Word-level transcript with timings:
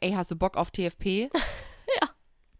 ey, 0.00 0.12
hast 0.12 0.30
du 0.30 0.36
Bock 0.36 0.56
auf 0.56 0.70
TFP? 0.70 1.28
Ja. 2.00 2.08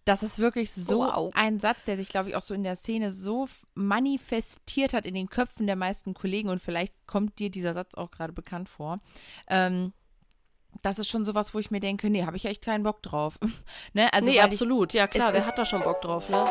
Das 0.05 0.25
ist 0.25 0.41
wirklich 0.41 0.73
so 0.73 1.01
Wow. 1.01 1.31
ein 1.35 1.61
Satz, 1.61 1.85
der 1.85 1.97
sich, 1.97 2.09
glaube 2.09 2.31
ich, 2.31 2.35
auch 2.35 2.41
so 2.43 2.53
in 2.53 2.65
der 2.65 2.75
Szene 2.75 3.13
so 3.13 3.49
manifestiert 3.75 4.93
hat 4.93 5.07
in 5.07 5.15
den 5.15 5.29
Köpfen 5.29 5.69
der 5.69 5.77
meisten 5.77 6.15
Kollegen 6.15 6.49
und 6.49 6.59
vielleicht 6.61 6.95
kommt 7.07 7.39
dir 7.39 7.49
dieser 7.49 7.73
Satz 7.75 7.95
auch 7.95 8.11
gerade 8.11 8.33
bekannt 8.33 8.69
vor. 8.69 8.99
Ähm, 9.47 9.93
das 10.83 10.99
ist 10.99 11.09
schon 11.09 11.25
sowas, 11.25 11.55
wo 11.55 11.61
ich 11.61 11.71
mir 11.71 11.79
denke, 11.81 12.11
nee, 12.11 12.25
habe 12.25 12.37
ich 12.37 12.45
echt 12.47 12.63
keinen 12.65 12.83
Bock 12.83 13.03
drauf. 13.03 13.39
ne? 13.93 14.13
also 14.13 14.29
nee, 14.29 14.41
absolut. 14.41 14.95
Ja, 14.95 15.07
klar, 15.07 15.33
wer 15.33 15.47
hat 15.47 15.59
da 15.59 15.65
schon 15.65 15.83
Bock 15.83 16.01
drauf, 16.01 16.29
ne? 16.29 16.45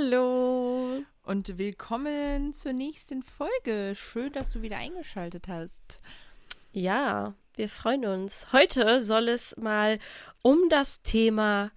Hallo. 0.00 1.02
Und 1.24 1.58
willkommen 1.58 2.52
zur 2.52 2.72
nächsten 2.72 3.22
Folge. 3.22 3.94
Schön, 3.94 4.32
dass 4.32 4.50
du 4.50 4.62
wieder 4.62 4.76
eingeschaltet 4.76 5.46
hast. 5.48 6.00
Ja, 6.72 7.34
wir 7.54 7.68
freuen 7.68 8.06
uns. 8.06 8.52
Heute 8.52 9.02
soll 9.02 9.28
es 9.28 9.56
mal 9.56 9.98
um 10.42 10.68
das 10.70 11.02
Thema 11.02 11.70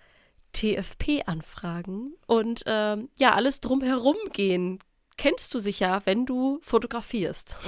TFP-Anfragen 0.54 2.14
und 2.26 2.64
ähm, 2.66 3.10
ja, 3.18 3.34
alles 3.34 3.60
drumherum 3.60 4.18
gehen. 4.32 4.80
Kennst 5.18 5.54
du 5.54 5.60
sicher, 5.60 6.02
wenn 6.06 6.26
du 6.26 6.60
fotografierst. 6.62 7.58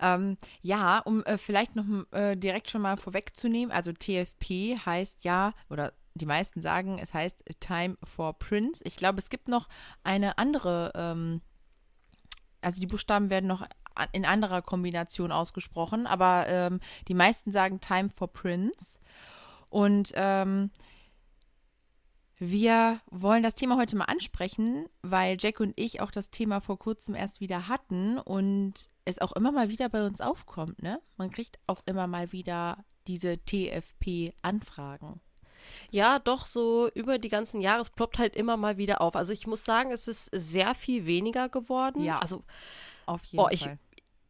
Ähm, 0.00 0.36
ja, 0.60 0.98
um 0.98 1.22
äh, 1.24 1.38
vielleicht 1.38 1.76
noch 1.76 1.84
äh, 2.10 2.36
direkt 2.36 2.68
schon 2.68 2.82
mal 2.82 2.96
vorwegzunehmen, 2.96 3.70
also 3.70 3.92
TFP 3.92 4.76
heißt 4.84 5.24
ja, 5.24 5.54
oder 5.70 5.92
die 6.14 6.26
meisten 6.26 6.60
sagen, 6.60 6.98
es 6.98 7.12
heißt 7.12 7.44
Time 7.60 7.96
for 8.02 8.38
Prints. 8.38 8.80
Ich 8.84 8.96
glaube, 8.96 9.18
es 9.18 9.30
gibt 9.30 9.48
noch 9.48 9.68
eine 10.04 10.38
andere, 10.38 10.92
ähm, 10.94 11.40
also 12.60 12.80
die 12.80 12.86
Buchstaben 12.86 13.30
werden 13.30 13.46
noch 13.46 13.66
in 14.12 14.24
anderer 14.24 14.62
Kombination 14.62 15.32
ausgesprochen, 15.32 16.06
aber 16.06 16.46
ähm, 16.48 16.80
die 17.08 17.14
meisten 17.14 17.52
sagen 17.52 17.80
Time 17.80 18.10
for 18.10 18.32
Prints. 18.32 18.98
Und 19.68 20.12
ähm, 20.14 20.70
wir 22.38 23.00
wollen 23.10 23.42
das 23.42 23.54
Thema 23.54 23.76
heute 23.76 23.96
mal 23.96 24.04
ansprechen, 24.04 24.86
weil 25.02 25.36
Jack 25.38 25.60
und 25.60 25.72
ich 25.76 26.00
auch 26.00 26.10
das 26.10 26.30
Thema 26.30 26.60
vor 26.60 26.78
kurzem 26.78 27.14
erst 27.14 27.40
wieder 27.40 27.68
hatten 27.68 28.18
und 28.18 28.88
es 29.04 29.20
auch 29.20 29.32
immer 29.32 29.52
mal 29.52 29.68
wieder 29.68 29.88
bei 29.88 30.04
uns 30.04 30.20
aufkommt, 30.20 30.82
ne? 30.82 31.00
Man 31.16 31.30
kriegt 31.30 31.58
auch 31.66 31.82
immer 31.86 32.06
mal 32.06 32.32
wieder 32.32 32.84
diese 33.06 33.38
TFP-Anfragen. 33.44 35.20
Ja, 35.90 36.18
doch, 36.18 36.46
so 36.46 36.88
über 36.94 37.18
die 37.18 37.28
ganzen 37.28 37.60
Jahre, 37.60 37.80
es 37.80 37.90
ploppt 37.90 38.18
halt 38.18 38.36
immer 38.36 38.56
mal 38.56 38.76
wieder 38.76 39.00
auf. 39.00 39.16
Also 39.16 39.32
ich 39.32 39.46
muss 39.46 39.64
sagen, 39.64 39.90
es 39.92 40.08
ist 40.08 40.28
sehr 40.32 40.74
viel 40.74 41.06
weniger 41.06 41.48
geworden. 41.48 42.02
Ja. 42.02 42.18
Also 42.20 42.42
Auf 43.06 43.24
jeden 43.26 43.44
Oh, 43.44 43.48
ich- 43.50 43.64
Fall. 43.64 43.78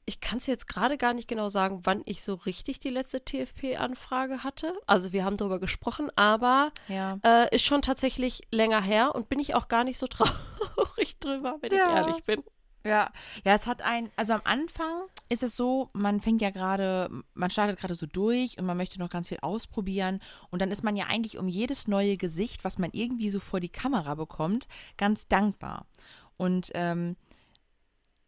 ich 0.06 0.20
kann 0.20 0.38
es 0.38 0.46
jetzt 0.46 0.66
gerade 0.68 0.98
gar 0.98 1.14
nicht 1.14 1.28
genau 1.28 1.48
sagen, 1.48 1.80
wann 1.84 2.02
ich 2.04 2.22
so 2.24 2.34
richtig 2.34 2.78
die 2.80 2.90
letzte 2.90 3.24
TFP-Anfrage 3.24 4.44
hatte. 4.44 4.74
Also 4.86 5.12
wir 5.12 5.24
haben 5.24 5.36
darüber 5.36 5.58
gesprochen, 5.58 6.10
aber 6.16 6.72
Ja. 6.88 7.18
äh, 7.22 7.54
ist 7.54 7.64
schon 7.64 7.82
tatsächlich 7.82 8.42
länger 8.50 8.82
her 8.82 9.14
und 9.14 9.28
bin 9.28 9.38
ich 9.38 9.54
auch 9.54 9.68
gar 9.68 9.84
nicht 9.84 9.98
so 9.98 10.06
traurig 10.06 11.18
drüber, 11.20 11.56
wenn 11.60 11.72
Ja. 11.72 11.88
ich 11.90 11.96
ehrlich 11.96 12.24
bin. 12.24 12.42
Ja, 12.86 13.10
ja, 13.44 13.54
es 13.54 13.66
hat 13.66 13.80
ein, 13.80 14.10
also 14.14 14.34
am 14.34 14.42
Anfang 14.44 15.04
ist 15.30 15.42
es 15.42 15.56
so, 15.56 15.88
man 15.94 16.20
fängt 16.20 16.42
ja 16.42 16.50
gerade, 16.50 17.08
man 17.32 17.48
startet 17.48 17.78
gerade 17.78 17.94
so 17.94 18.04
durch 18.04 18.58
und 18.58 18.66
man 18.66 18.76
möchte 18.76 18.98
noch 18.98 19.08
ganz 19.08 19.28
viel 19.28 19.38
ausprobieren 19.40 20.20
und 20.50 20.60
dann 20.60 20.70
ist 20.70 20.84
man 20.84 20.94
ja 20.94 21.06
eigentlich 21.06 21.38
um 21.38 21.48
jedes 21.48 21.88
neue 21.88 22.18
Gesicht, 22.18 22.62
was 22.62 22.76
man 22.76 22.90
irgendwie 22.92 23.30
so 23.30 23.40
vor 23.40 23.58
die 23.60 23.70
Kamera 23.70 24.14
bekommt, 24.16 24.68
ganz 24.98 25.28
dankbar. 25.28 25.86
Und 26.36 26.72
ähm, 26.74 27.16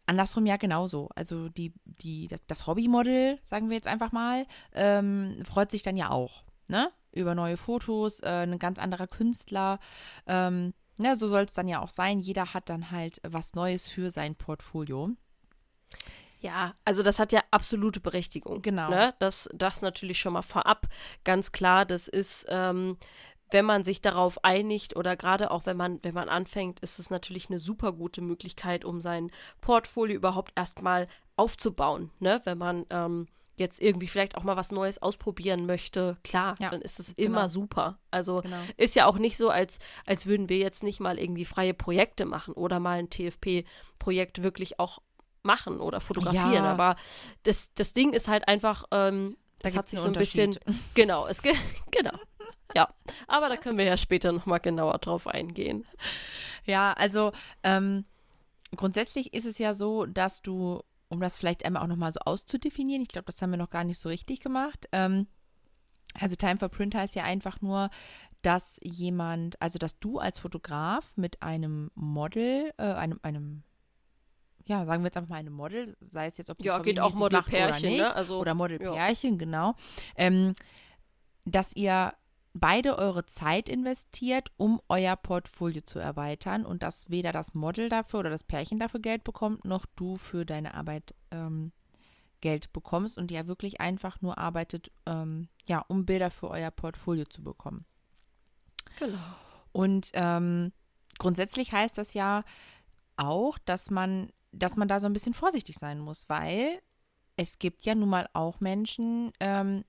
andersrum 0.07 0.47
ja 0.47 0.57
genauso. 0.57 1.09
Also 1.13 1.49
die, 1.49 1.73
die, 1.85 2.25
das, 2.25 2.41
das 2.47 2.65
Hobbymodel, 2.65 3.37
sagen 3.43 3.69
wir 3.69 3.75
jetzt 3.75 3.87
einfach 3.87 4.11
mal, 4.11 4.47
ähm, 4.73 5.37
freut 5.45 5.69
sich 5.69 5.83
dann 5.83 5.97
ja 5.97 6.09
auch, 6.09 6.43
ne? 6.67 6.89
Über 7.11 7.35
neue 7.35 7.57
Fotos, 7.57 8.21
äh, 8.21 8.43
ein 8.43 8.57
ganz 8.57 8.79
anderer 8.79 9.07
Künstler. 9.07 9.79
Ähm, 10.25 10.73
ne, 10.97 11.15
so 11.15 11.27
soll 11.27 11.43
es 11.43 11.53
dann 11.53 11.67
ja 11.67 11.81
auch 11.81 11.89
sein. 11.89 12.19
Jeder 12.19 12.53
hat 12.53 12.69
dann 12.69 12.91
halt 12.91 13.21
was 13.27 13.53
Neues 13.53 13.87
für 13.87 14.11
sein 14.11 14.35
Portfolio. 14.35 15.11
Ja, 16.39 16.75
also 16.85 17.01
das 17.03 17.19
hat 17.19 17.31
ja 17.31 17.41
absolute 17.51 17.99
Berechtigung. 17.99 18.61
Genau. 18.61 18.89
Ne? 18.89 19.13
Das, 19.19 19.49
das 19.53 19.81
natürlich 19.81 20.19
schon 20.19 20.33
mal 20.33 20.43
vorab. 20.43 20.87
Ganz 21.23 21.51
klar, 21.51 21.85
das 21.85 22.07
ist, 22.07 22.45
ähm, 22.49 22.97
wenn 23.49 23.65
man 23.65 23.83
sich 23.83 24.01
darauf 24.01 24.43
einigt 24.43 24.95
oder 24.95 25.15
gerade 25.15 25.51
auch 25.51 25.65
wenn 25.65 25.77
man, 25.77 25.99
wenn 26.03 26.13
man 26.13 26.29
anfängt, 26.29 26.79
ist 26.81 26.99
es 26.99 27.09
natürlich 27.09 27.49
eine 27.49 27.59
super 27.59 27.91
gute 27.93 28.21
Möglichkeit, 28.21 28.85
um 28.85 29.01
sein 29.01 29.31
Portfolio 29.61 30.15
überhaupt 30.15 30.51
erstmal 30.55 31.07
aufzubauen. 31.37 32.11
Ne? 32.19 32.41
Wenn 32.43 32.57
man 32.57 32.85
ähm, 32.89 33.27
jetzt 33.57 33.81
irgendwie 33.81 34.07
vielleicht 34.07 34.37
auch 34.37 34.43
mal 34.43 34.55
was 34.55 34.71
Neues 34.71 35.01
ausprobieren 35.01 35.65
möchte, 35.65 36.17
klar, 36.23 36.55
Ja, 36.59 36.69
dann 36.69 36.81
ist 36.81 36.99
es 36.99 37.15
genau. 37.15 37.27
immer 37.27 37.49
super. 37.49 37.97
Also 38.11 38.41
Genau. 38.41 38.57
ist 38.77 38.95
ja 38.95 39.05
auch 39.07 39.17
nicht 39.17 39.35
so, 39.35 39.49
als, 39.49 39.79
als 40.05 40.25
würden 40.27 40.47
wir 40.47 40.57
jetzt 40.57 40.83
nicht 40.83 40.99
mal 40.99 41.17
irgendwie 41.19 41.43
freie 41.45 41.73
Projekte 41.73 42.25
machen 42.25 42.53
oder 42.53 42.79
mal 42.79 42.99
ein 42.99 43.09
TFP-Projekt 43.09 44.43
wirklich 44.43 44.79
auch 44.79 44.99
machen 45.43 45.79
oder 45.79 45.99
fotografieren. 46.01 46.53
Ja. 46.53 46.71
Aber 46.71 46.95
das, 47.43 47.73
das 47.73 47.93
Ding 47.93 48.13
ist 48.13 48.27
halt 48.27 48.47
einfach, 48.47 48.85
ähm, 48.91 49.37
Da 49.59 49.69
das 49.69 49.77
hat 49.77 49.89
sich 49.89 49.99
so 49.99 50.05
ein 50.07 50.13
bisschen, 50.13 50.57
genau, 50.93 51.25
es 51.27 51.41
ge 51.41 51.53
genau. 51.91 52.17
Ja, 52.75 52.93
aber 53.27 53.49
da 53.49 53.55
können 53.57 53.77
wir 53.77 53.85
ja 53.85 53.97
später 53.97 54.31
nochmal 54.33 54.59
genauer 54.59 54.97
drauf 54.99 55.25
eingehen. 55.25 55.85
Ja, 56.65 56.91
also 56.93 57.31
ähm, 57.63 58.05
grundsätzlich 58.75 59.33
ist 59.33 59.45
es 59.45 59.57
ja 59.57 59.73
so, 59.73 60.05
dass 60.05 60.41
du, 60.41 60.83
um 61.09 61.19
das 61.19 61.37
vielleicht 61.37 61.65
einmal 61.65 61.83
auch 61.83 61.87
nochmal 61.87 62.11
so 62.11 62.19
auszudefinieren, 62.19 63.01
ich 63.01 63.07
glaube, 63.09 63.25
das 63.25 63.41
haben 63.41 63.51
wir 63.51 63.57
noch 63.57 63.69
gar 63.69 63.83
nicht 63.83 63.99
so 63.99 64.09
richtig 64.09 64.39
gemacht. 64.39 64.87
Ähm, 64.91 65.27
also 66.19 66.35
Time 66.35 66.57
for 66.57 66.69
Print 66.69 66.95
heißt 66.95 67.15
ja 67.15 67.23
einfach 67.23 67.61
nur, 67.61 67.89
dass 68.41 68.79
jemand, 68.81 69.61
also 69.61 69.79
dass 69.79 69.99
du 69.99 70.19
als 70.19 70.39
Fotograf 70.39 71.13
mit 71.15 71.41
einem 71.41 71.91
Model, 71.95 72.71
äh, 72.77 72.83
einem, 72.83 73.19
einem, 73.23 73.63
ja, 74.65 74.85
sagen 74.85 75.03
wir 75.03 75.07
jetzt 75.07 75.17
einfach 75.17 75.29
mal 75.29 75.37
einem 75.37 75.53
Model, 75.53 75.95
sei 76.01 76.27
es 76.27 76.37
jetzt, 76.37 76.49
ob 76.49 76.59
Ja, 76.63 76.79
geht 76.79 76.99
auch 76.99 77.13
Modelpärchen, 77.13 77.97
ne? 77.97 78.15
Also, 78.15 78.39
oder 78.39 78.51
ja. 78.51 78.55
Modelpärchen, 78.55 79.37
genau, 79.37 79.75
ähm, 80.15 80.55
dass 81.45 81.75
ihr 81.75 82.13
beide 82.59 82.97
eure 82.97 83.25
Zeit 83.25 83.69
investiert, 83.69 84.51
um 84.57 84.81
euer 84.89 85.15
Portfolio 85.15 85.81
zu 85.81 85.99
erweitern 85.99 86.65
und 86.65 86.83
dass 86.83 87.09
weder 87.09 87.31
das 87.31 87.53
Model 87.53 87.89
dafür 87.89 88.21
oder 88.21 88.29
das 88.29 88.43
Pärchen 88.43 88.79
dafür 88.79 88.99
Geld 88.99 89.23
bekommt, 89.23 89.65
noch 89.65 89.85
du 89.95 90.17
für 90.17 90.45
deine 90.45 90.73
Arbeit 90.73 91.13
ähm, 91.31 91.71
Geld 92.41 92.71
bekommst 92.73 93.17
und 93.17 93.31
ja 93.31 93.47
wirklich 93.47 93.81
einfach 93.81 94.21
nur 94.21 94.37
arbeitet, 94.37 94.91
ähm, 95.05 95.47
ja, 95.65 95.83
um 95.87 96.05
Bilder 96.05 96.31
für 96.31 96.49
euer 96.49 96.71
Portfolio 96.71 97.25
zu 97.25 97.43
bekommen. 97.43 97.85
Genau. 98.99 99.17
Und 99.71 100.11
ähm, 100.13 100.71
grundsätzlich 101.19 101.71
heißt 101.71 101.97
das 101.97 102.13
ja 102.13 102.43
auch, 103.15 103.57
dass 103.59 103.89
man, 103.89 104.31
dass 104.51 104.75
man 104.75 104.87
da 104.87 104.99
so 104.99 105.07
ein 105.07 105.13
bisschen 105.13 105.33
vorsichtig 105.33 105.77
sein 105.77 105.99
muss, 105.99 106.29
weil 106.29 106.81
es 107.35 107.59
gibt 107.59 107.85
ja 107.85 107.95
nun 107.95 108.09
mal 108.09 108.29
auch 108.33 108.59
Menschen, 108.59 109.31
ähm, 109.39 109.83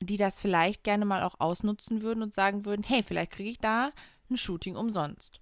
die 0.00 0.16
das 0.16 0.38
vielleicht 0.38 0.84
gerne 0.84 1.04
mal 1.04 1.22
auch 1.22 1.40
ausnutzen 1.40 2.02
würden 2.02 2.22
und 2.22 2.34
sagen 2.34 2.64
würden, 2.64 2.82
hey, 2.82 3.02
vielleicht 3.02 3.32
kriege 3.32 3.50
ich 3.50 3.58
da 3.58 3.92
ein 4.30 4.36
Shooting 4.36 4.76
umsonst. 4.76 5.40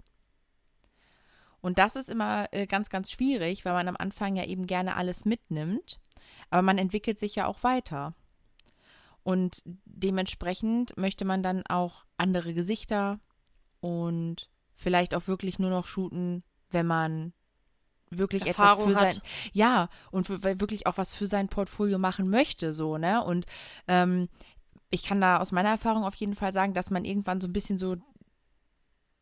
Und 1.61 1.79
das 1.79 1.97
ist 1.97 2.09
immer 2.09 2.47
äh, 2.53 2.67
ganz, 2.67 2.91
ganz 2.91 3.11
schwierig, 3.11 3.65
weil 3.65 3.73
man 3.73 3.89
am 3.89 3.97
Anfang 3.99 4.37
ja 4.37 4.45
eben 4.45 4.67
gerne 4.67 4.97
alles 4.97 5.25
mitnimmt, 5.25 5.99
aber 6.51 6.63
man 6.63 6.79
entwickelt 6.79 7.19
sich 7.19 7.35
ja 7.35 7.47
auch 7.47 7.63
weiter. 7.63 8.15
Und 9.23 9.63
dementsprechend 9.65 10.97
möchte 10.97 11.25
man 11.25 11.43
dann 11.43 11.65
auch 11.67 12.05
andere 12.17 12.55
Gesichter 12.55 13.19
und 13.81 14.49
vielleicht 14.75 15.15
auch 15.15 15.27
wirklich 15.27 15.59
nur 15.59 15.71
noch 15.71 15.87
shooten, 15.87 16.45
wenn 16.71 16.87
man 16.87 17.33
wirklich 18.11 18.47
Erfahrung 18.47 18.91
etwas 18.91 19.01
für 19.01 19.07
hat. 19.07 19.15
sein 19.15 19.23
ja 19.53 19.89
und 20.13 20.29
für, 20.29 20.45
wirklich 20.61 20.87
auch 20.87 20.97
was 20.97 21.13
für 21.13 21.27
sein 21.27 21.49
Portfolio 21.49 21.99
machen 21.99 22.31
möchte 22.31 22.73
so 22.73 22.99
ne 22.99 23.25
und 23.25 23.47
ähm, 23.89 24.29
ich 24.91 25.03
kann 25.03 25.21
da 25.21 25.39
aus 25.39 25.53
meiner 25.53 25.71
Erfahrung 25.71 26.05
auf 26.05 26.15
jeden 26.15 26.35
Fall 26.35 26.53
sagen, 26.53 26.75
dass 26.75 26.91
man 26.91 27.05
irgendwann 27.05 27.41
so 27.41 27.49
ein 27.49 27.53
bisschen 27.53 27.79
so 27.79 27.97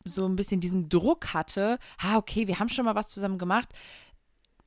so 0.07 0.27
ein 0.27 0.37
bisschen 0.37 0.61
diesen 0.61 0.91
Druck 0.91 1.33
hatte, 1.33 1.79
ah 1.99 2.19
okay, 2.19 2.47
wir 2.47 2.59
haben 2.59 2.69
schon 2.69 2.85
mal 2.85 2.95
was 2.95 3.09
zusammen 3.09 3.39
gemacht. 3.39 3.71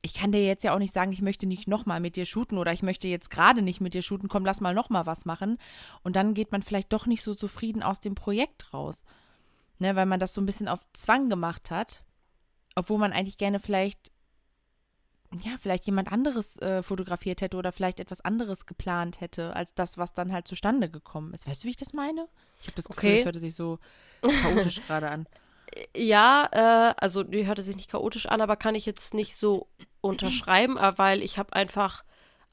Ich 0.02 0.16
kann 0.16 0.32
dir 0.32 0.44
jetzt 0.44 0.64
ja 0.64 0.74
auch 0.74 0.80
nicht 0.80 0.94
sagen, 0.94 1.12
ich 1.12 1.22
möchte 1.22 1.46
nicht 1.46 1.68
nochmal 1.68 2.00
mit 2.00 2.16
dir 2.16 2.26
shooten 2.26 2.58
oder 2.58 2.72
ich 2.74 2.82
möchte 2.82 3.08
jetzt 3.08 3.30
gerade 3.30 3.62
nicht 3.62 3.82
mit 3.82 3.94
dir 3.94 4.02
shooten, 4.02 4.30
komm, 4.30 4.46
lass 4.46 4.62
mal 4.62 4.74
nochmal 4.74 5.06
was 5.06 5.26
machen. 5.26 5.58
Und 6.02 6.16
dann 6.16 6.34
geht 6.34 6.52
man 6.52 6.64
vielleicht 6.64 6.92
doch 6.92 7.06
nicht 7.06 7.22
so 7.22 7.36
zufrieden 7.36 7.84
aus 7.84 8.00
dem 8.00 8.16
Projekt 8.16 8.74
raus. 8.74 9.04
Ne, 9.80 9.96
weil 9.96 10.08
man 10.08 10.20
das 10.20 10.34
so 10.34 10.42
ein 10.42 10.48
bisschen 10.48 10.68
auf 10.68 10.88
Zwang 10.94 11.30
gemacht 11.30 11.70
hat, 11.70 12.04
obwohl 12.76 12.98
man 12.98 13.14
eigentlich 13.14 13.38
gerne 13.38 13.60
vielleicht 13.60 14.12
ja, 15.44 15.52
vielleicht 15.60 15.86
jemand 15.86 16.12
anderes 16.12 16.58
äh, 16.62 16.82
fotografiert 16.84 17.42
hätte 17.42 17.58
oder 17.58 17.72
vielleicht 17.72 18.00
etwas 18.00 18.22
anderes 18.22 18.66
geplant 18.66 19.20
hätte, 19.22 19.56
als 19.56 19.74
das, 19.74 19.98
was 19.98 20.14
dann 20.14 20.32
halt 20.32 20.48
zustande 20.48 20.90
gekommen 20.90 21.34
ist. 21.34 21.48
Weißt 21.48 21.64
du, 21.64 21.66
wie 21.68 21.72
ich 21.72 21.78
das 21.78 21.94
meine? 21.94 22.28
Ich 22.62 22.68
habe 22.68 22.76
das 22.76 22.86
Gefühl, 22.86 23.10
Okay. 23.10 23.20
es 23.20 23.26
hörte 23.26 23.40
sich 23.40 23.56
so 23.56 23.80
chaotisch 24.42 24.82
gerade 24.88 25.10
an. 25.10 25.28
Ja, 25.96 26.48
äh, 26.52 26.94
also 26.98 27.24
die 27.24 27.46
hörte 27.46 27.62
sich 27.62 27.76
nicht 27.76 27.92
chaotisch 27.92 28.26
an, 28.26 28.42
aber 28.42 28.56
kann 28.56 28.74
ich 28.76 28.86
jetzt 28.86 29.14
nicht 29.14 29.36
so 29.36 29.68
unterschreiben, 30.02 30.78
äh, 30.78 30.98
weil 30.98 31.22
ich 31.22 31.38
habe 31.38 31.54
einfach, 31.54 32.06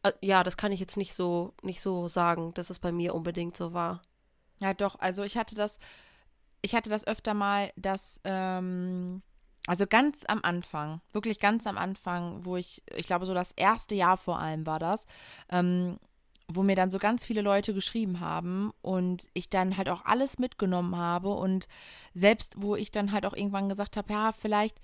äh, 0.02 0.12
ja, 0.20 0.42
das 0.42 0.56
kann 0.56 0.72
ich 0.72 0.80
jetzt 0.80 0.96
nicht 0.96 1.14
so, 1.14 1.54
nicht 1.62 1.80
so 1.80 2.08
sagen, 2.08 2.52
dass 2.54 2.70
es 2.70 2.80
bei 2.80 2.90
mir 2.90 3.14
unbedingt 3.14 3.56
so 3.56 3.72
war. 3.72 4.02
Ja, 4.58 4.74
doch, 4.74 4.98
also 4.98 5.22
ich 5.22 5.36
hatte 5.36 5.54
das, 5.54 5.78
ich 6.60 6.74
hatte 6.74 6.90
das 6.90 7.06
öfter 7.06 7.34
mal, 7.34 7.72
dass, 7.76 8.20
ähm, 8.24 9.22
also 9.66 9.86
ganz 9.86 10.24
am 10.26 10.40
Anfang, 10.42 11.00
wirklich 11.12 11.38
ganz 11.40 11.66
am 11.66 11.78
Anfang, 11.78 12.44
wo 12.44 12.56
ich, 12.56 12.82
ich 12.94 13.06
glaube, 13.06 13.26
so 13.26 13.34
das 13.34 13.52
erste 13.52 13.94
Jahr 13.94 14.16
vor 14.16 14.38
allem 14.38 14.66
war 14.66 14.78
das, 14.78 15.06
ähm, 15.50 15.98
wo 16.48 16.62
mir 16.62 16.76
dann 16.76 16.90
so 16.90 16.98
ganz 16.98 17.24
viele 17.24 17.40
Leute 17.40 17.72
geschrieben 17.72 18.20
haben 18.20 18.72
und 18.82 19.28
ich 19.32 19.48
dann 19.48 19.78
halt 19.78 19.88
auch 19.88 20.04
alles 20.04 20.38
mitgenommen 20.38 20.96
habe 20.96 21.30
und 21.30 21.66
selbst 22.12 22.60
wo 22.60 22.76
ich 22.76 22.90
dann 22.90 23.12
halt 23.12 23.24
auch 23.24 23.32
irgendwann 23.32 23.70
gesagt 23.70 23.96
habe, 23.96 24.12
ja, 24.12 24.32
vielleicht 24.32 24.78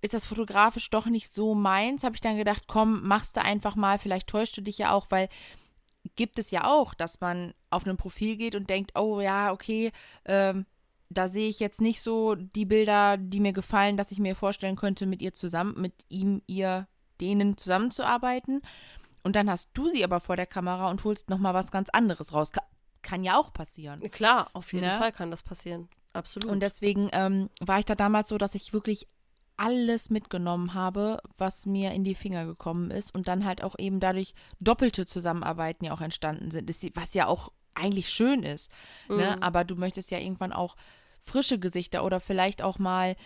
ist 0.00 0.14
das 0.14 0.24
fotografisch 0.24 0.88
doch 0.88 1.06
nicht 1.06 1.28
so 1.28 1.54
meins, 1.54 2.04
habe 2.04 2.14
ich 2.14 2.20
dann 2.22 2.36
gedacht, 2.38 2.64
komm, 2.66 3.06
machst 3.06 3.36
du 3.36 3.42
einfach 3.42 3.76
mal, 3.76 3.98
vielleicht 3.98 4.28
täuschst 4.28 4.56
du 4.56 4.62
dich 4.62 4.78
ja 4.78 4.92
auch, 4.92 5.06
weil 5.10 5.28
gibt 6.14 6.38
es 6.38 6.50
ja 6.50 6.66
auch, 6.66 6.94
dass 6.94 7.20
man 7.20 7.52
auf 7.68 7.84
ein 7.86 7.96
Profil 7.96 8.36
geht 8.36 8.54
und 8.54 8.70
denkt, 8.70 8.92
oh 8.94 9.20
ja, 9.20 9.52
okay, 9.52 9.92
ähm, 10.24 10.64
da 11.08 11.28
sehe 11.28 11.48
ich 11.48 11.60
jetzt 11.60 11.80
nicht 11.80 12.00
so 12.02 12.34
die 12.34 12.64
Bilder, 12.64 13.16
die 13.16 13.40
mir 13.40 13.52
gefallen, 13.52 13.96
dass 13.96 14.10
ich 14.10 14.18
mir 14.18 14.34
vorstellen 14.34 14.76
könnte, 14.76 15.06
mit 15.06 15.22
ihr 15.22 15.34
zusammen, 15.34 15.74
mit 15.80 15.92
ihm, 16.08 16.42
ihr, 16.46 16.88
denen 17.20 17.56
zusammenzuarbeiten. 17.56 18.60
Und 19.22 19.36
dann 19.36 19.50
hast 19.50 19.70
du 19.74 19.88
sie 19.88 20.04
aber 20.04 20.20
vor 20.20 20.36
der 20.36 20.46
Kamera 20.46 20.90
und 20.90 21.02
holst 21.04 21.30
nochmal 21.30 21.54
was 21.54 21.70
ganz 21.70 21.88
anderes 21.90 22.32
raus. 22.32 22.52
Ka 22.52 22.62
kann 23.02 23.22
ja 23.22 23.38
auch 23.38 23.52
passieren. 23.52 24.00
Klar, 24.10 24.50
auf 24.52 24.72
jeden 24.72 24.86
Ne? 24.86 24.98
Fall 24.98 25.12
kann 25.12 25.30
das 25.30 25.44
passieren. 25.44 25.88
Absolut. 26.12 26.50
Und 26.50 26.58
deswegen 26.60 27.08
ähm, 27.12 27.50
war 27.60 27.78
ich 27.78 27.84
da 27.84 27.94
damals 27.94 28.28
so, 28.28 28.36
dass 28.38 28.56
ich 28.56 28.72
wirklich 28.72 29.06
alles 29.56 30.10
mitgenommen 30.10 30.74
habe, 30.74 31.20
was 31.38 31.66
mir 31.66 31.92
in 31.92 32.02
die 32.04 32.14
Finger 32.16 32.44
gekommen 32.46 32.90
ist 32.90 33.14
und 33.14 33.28
dann 33.28 33.44
halt 33.44 33.62
auch 33.62 33.76
eben 33.78 34.00
dadurch 34.00 34.34
doppelte 34.60 35.06
Zusammenarbeiten 35.06 35.84
ja 35.84 35.92
auch 35.94 36.00
entstanden 36.00 36.50
sind, 36.50 36.68
Das- 36.68 36.84
was 36.94 37.14
ja 37.14 37.26
auch 37.28 37.52
eigentlich 37.74 38.08
schön 38.10 38.42
ist. 38.42 38.70
Ne? 39.08 39.34
Mhm. 39.36 39.42
Aber 39.42 39.64
du 39.64 39.76
möchtest 39.76 40.10
ja 40.10 40.18
irgendwann 40.18 40.52
auch 40.52 40.76
frische 41.26 41.58
Gesichter 41.58 42.04
oder 42.04 42.20
vielleicht 42.20 42.62
auch 42.62 42.78
mal, 42.78 43.16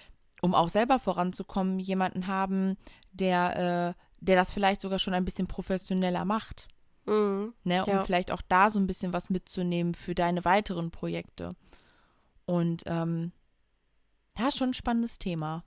um 0.42 0.54
auch 0.54 0.68
selber 0.68 0.98
voranzukommen, 0.98 1.78
jemanden 1.78 2.26
haben, 2.26 2.76
der, 3.12 3.94
äh, 3.96 4.02
der 4.20 4.36
das 4.36 4.52
vielleicht 4.52 4.80
sogar 4.80 4.98
schon 4.98 5.14
ein 5.14 5.24
bisschen 5.24 5.46
professioneller 5.46 6.24
macht. 6.24 6.68
Mhm. 7.06 7.54
Ne? 7.64 7.84
Um 7.84 7.92
Ja. 7.92 8.04
vielleicht 8.04 8.30
auch 8.30 8.42
da 8.42 8.70
so 8.70 8.78
ein 8.80 8.86
bisschen 8.86 9.12
was 9.12 9.30
mitzunehmen 9.30 9.94
für 9.94 10.14
deine 10.14 10.44
weiteren 10.44 10.90
Projekte. 10.90 11.54
Und 12.46 12.82
ähm, 12.86 13.32
ja, 14.38 14.50
schon 14.50 14.70
ein 14.70 14.74
spannendes 14.74 15.18
Thema. 15.18 15.64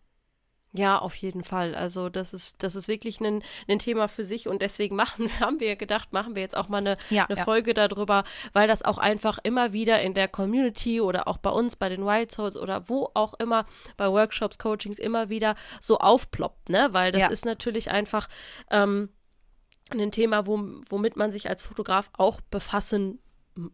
Ja, 0.76 0.98
auf 0.98 1.14
jeden 1.16 1.44
Fall. 1.44 1.76
Also 1.76 2.10
das 2.10 2.34
ist, 2.34 2.64
das 2.64 2.76
ist 2.76 2.88
wirklich 2.88 3.22
ein, 3.22 3.44
ein 3.70 3.78
Thema 3.78 4.08
für 4.08 4.24
sich 4.24 4.48
und 4.48 4.62
deswegen 4.64 4.96
machen, 5.04 5.30
haben 5.40 5.60
wir 5.60 5.76
gedacht, 5.76 6.12
machen 6.14 6.34
wir 6.36 6.42
jetzt 6.42 6.58
auch 6.58 6.68
mal 6.68 6.80
eine, 6.80 6.98
Ja, 7.12 7.26
eine 7.26 7.38
ja. 7.38 7.44
Folge 7.44 7.76
darüber, 7.76 8.24
weil 8.54 8.68
das 8.68 8.82
auch 8.82 8.98
einfach 8.98 9.38
immer 9.44 9.72
wieder 9.72 10.02
in 10.02 10.16
der 10.16 10.28
Community 10.28 11.00
oder 11.00 11.28
auch 11.28 11.38
bei 11.38 11.52
uns, 11.52 11.76
bei 11.76 11.90
den 11.90 12.04
Wild 12.06 12.32
Souls 12.32 12.58
oder 12.58 12.90
wo 12.90 13.12
auch 13.14 13.36
immer, 13.36 13.66
bei 13.98 14.10
Workshops, 14.10 14.58
Coachings 14.58 14.98
immer 14.98 15.30
wieder 15.30 15.56
so 15.80 16.00
aufploppt, 16.00 16.70
ne? 16.70 16.90
Weil 16.92 17.12
das 17.12 17.22
Ja. 17.22 17.28
ist 17.28 17.46
natürlich 17.46 17.92
einfach 17.92 18.28
ähm, 18.72 19.10
ein 19.92 20.12
Thema, 20.12 20.48
wo, 20.48 20.58
womit 20.90 21.18
man 21.18 21.32
sich 21.32 21.50
als 21.50 21.62
Fotograf 21.62 22.10
auch 22.18 22.42
befassen 22.42 23.20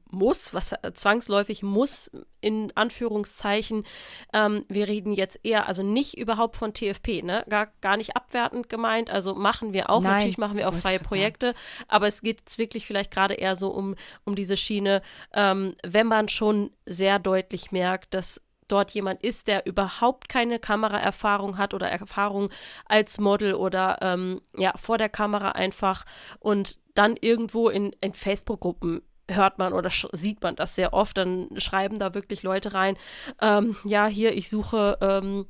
muss, 0.10 0.54
was 0.54 0.76
zwangsläufig 0.94 1.64
muss, 1.64 2.12
in 2.42 2.72
Anführungszeichen. 2.76 3.86
Ähm, 4.34 4.66
wir 4.68 4.88
reden 4.88 5.14
jetzt 5.14 5.40
eher, 5.44 5.68
also 5.68 5.84
nicht 5.84 6.18
überhaupt 6.18 6.58
von 6.58 6.74
TFP, 6.74 7.24
ne? 7.24 7.46
Gar, 7.50 7.68
gar 7.82 7.98
nicht 7.98 8.16
abwertend 8.16 8.70
gemeint. 8.70 9.10
Also 9.10 9.36
machen 9.36 9.74
wir 9.74 9.90
auch, 9.90 10.02
Nein, 10.02 10.14
natürlich 10.14 10.38
machen 10.38 10.58
wir 10.58 10.68
auch 10.68 10.74
freie 10.74 10.98
grad 10.98 11.04
sagen. 11.04 11.06
Projekte, 11.06 11.54
aber 11.88 12.08
es 12.08 12.22
geht 12.22 12.40
jetzt 12.42 12.58
wirklich 12.58 12.86
vielleicht 12.86 13.12
gerade 13.12 13.36
eher 13.36 13.56
so 13.56 13.70
um, 13.70 13.96
um 14.26 14.36
diese 14.36 14.58
Schiene, 14.58 15.02
ähm, 15.34 15.76
wenn 15.84 16.08
man 16.08 16.28
schon 16.28 16.72
sehr 16.86 17.20
deutlich 17.20 17.72
merkt, 17.72 18.14
dass 18.14 18.42
dort 18.70 18.92
jemand 18.92 19.22
ist, 19.24 19.48
der 19.48 19.66
überhaupt 19.66 20.30
keine 20.30 20.60
Kameraerfahrung 20.60 21.58
hat 21.58 21.74
oder 21.74 21.90
Erfahrung 21.90 22.50
als 22.86 23.20
Model 23.20 23.54
oder 23.56 23.98
ähm, 24.02 24.42
ja, 24.56 24.74
vor 24.78 24.98
der 24.98 25.10
Kamera 25.10 25.52
einfach 25.52 26.06
und 26.40 26.80
dann 26.94 27.18
irgendwo 27.20 27.70
in, 27.70 27.94
in 28.02 28.14
Facebook-Gruppen 28.14 29.02
hört 29.30 29.60
man 29.60 29.74
oder 29.74 29.90
sieht 30.14 30.42
man 30.42 30.56
das 30.56 30.76
sehr 30.76 30.94
oft, 30.94 31.18
dann 31.18 31.50
schreiben 31.58 32.00
da 32.00 32.14
wirklich 32.14 32.44
Leute 32.44 32.74
rein, 32.74 32.98
ähm, 33.42 33.76
ja, 33.84 34.08
hier, 34.08 34.36
ich 34.36 34.50
suche 34.50 34.98
ähm, 35.02 35.46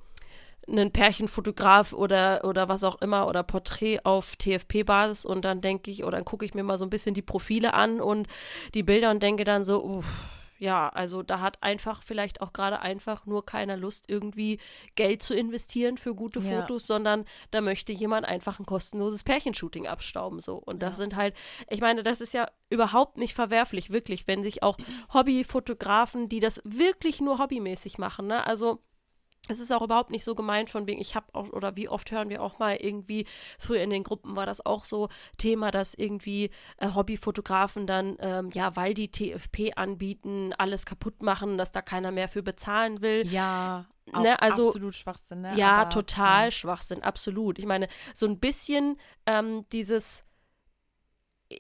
einen 0.68 0.92
Pärchenfotograf 0.92 1.94
oder, 1.94 2.42
oder 2.44 2.70
was 2.70 2.84
auch 2.84 3.02
immer 3.02 3.28
oder 3.28 3.44
Porträt 3.44 4.00
auf 4.04 4.36
TFP-Basis 4.36 5.26
und 5.26 5.44
dann 5.44 5.62
denke 5.62 5.92
ich, 5.92 6.04
oder 6.04 6.18
dann 6.18 6.26
gucke 6.26 6.46
ich 6.46 6.54
mir 6.54 6.64
mal 6.64 6.78
so 6.78 6.86
ein 6.86 6.90
bisschen 6.90 7.16
die 7.16 7.22
Profile 7.22 7.74
an 7.74 8.02
und 8.02 8.28
die 8.74 8.84
Bilder 8.84 9.12
und 9.12 9.24
denke 9.24 9.44
dann 9.44 9.66
so, 9.66 9.84
uff, 9.84 10.39
ja, 10.60 10.90
also 10.90 11.24
da 11.24 11.40
hat 11.40 11.64
einfach 11.64 12.04
vielleicht 12.04 12.42
auch 12.42 12.54
gerade 12.54 12.82
einfach 12.82 13.26
nur 13.26 13.46
keiner 13.46 13.78
Lust, 13.78 14.06
irgendwie 14.10 14.60
Geld 14.96 15.24
zu 15.24 15.34
investieren 15.34 15.98
für 15.98 16.14
gute 16.14 16.40
Ja. 16.42 16.62
Fotos, 16.62 16.86
sondern 16.86 17.26
da 17.52 17.62
möchte 17.62 17.92
jemand 17.94 18.26
einfach 18.28 18.60
ein 18.60 18.66
kostenloses 18.66 19.24
Pärchenshooting 19.24 19.88
abstauben. 19.88 20.40
So. 20.40 20.56
Und 20.58 20.84
das 20.84 20.98
Ja. 20.98 21.04
sind 21.04 21.16
halt, 21.16 21.34
ich 21.70 21.82
meine, 21.82 22.04
das 22.04 22.20
ist 22.22 22.34
ja 22.34 22.46
überhaupt 22.70 23.18
nicht 23.18 23.34
verwerflich, 23.34 23.92
wirklich, 23.92 24.28
wenn 24.28 24.44
sich 24.44 24.62
auch 24.62 24.78
Hobbyfotografen, 25.14 26.30
die 26.30 26.40
das 26.40 26.62
wirklich 26.66 27.22
nur 27.22 27.40
hobbymäßig 27.40 27.98
machen, 27.98 28.28
ne? 28.28 28.46
Also 28.46 28.80
es 29.48 29.60
ist 29.60 29.72
auch 29.72 29.82
überhaupt 29.82 30.12
nicht 30.12 30.24
so 30.24 30.36
gemeint 30.36 30.70
von 30.70 30.86
wegen, 30.86 31.02
ich 31.02 31.16
habe 31.16 31.28
auch, 31.34 31.50
oder 31.50 31.76
wie 31.76 31.90
oft 31.90 32.12
hören 32.12 32.30
wir 32.30 32.44
auch 32.44 32.60
mal 32.60 32.76
irgendwie, 32.76 33.26
früher 33.58 33.82
in 33.82 33.90
den 33.90 34.04
Gruppen 34.04 34.36
war 34.36 34.46
das 34.46 34.64
auch 34.66 34.86
so 34.86 35.10
Thema, 35.38 35.72
dass 35.72 35.94
irgendwie 35.96 36.52
äh, 36.78 36.94
Hobbyfotografen 36.94 37.88
dann, 37.88 38.16
ähm, 38.20 38.52
ja, 38.54 38.76
weil 38.76 38.94
die 38.94 39.12
TFP 39.12 39.74
anbieten, 39.76 40.54
alles 40.58 40.86
kaputt 40.86 41.24
machen, 41.24 41.58
dass 41.58 41.72
da 41.72 41.82
keiner 41.82 42.12
mehr 42.12 42.28
für 42.28 42.44
bezahlen 42.44 43.02
will. 43.02 43.26
Ja, 43.28 43.86
Ne, 44.12 44.42
also- 44.42 44.70
absolut 44.70 44.96
Schwachsinn. 44.96 45.42
Ne? 45.42 45.54
Ja, 45.56 45.82
Aber, 45.82 45.90
total 45.92 46.46
ja. 46.46 46.52
Schwachsinn, 46.52 47.04
absolut. 47.04 47.60
Ich 47.60 47.66
meine, 47.68 47.88
so 48.16 48.26
ein 48.26 48.40
bisschen 48.40 48.98
ähm, 49.28 49.66
dieses, 49.72 50.24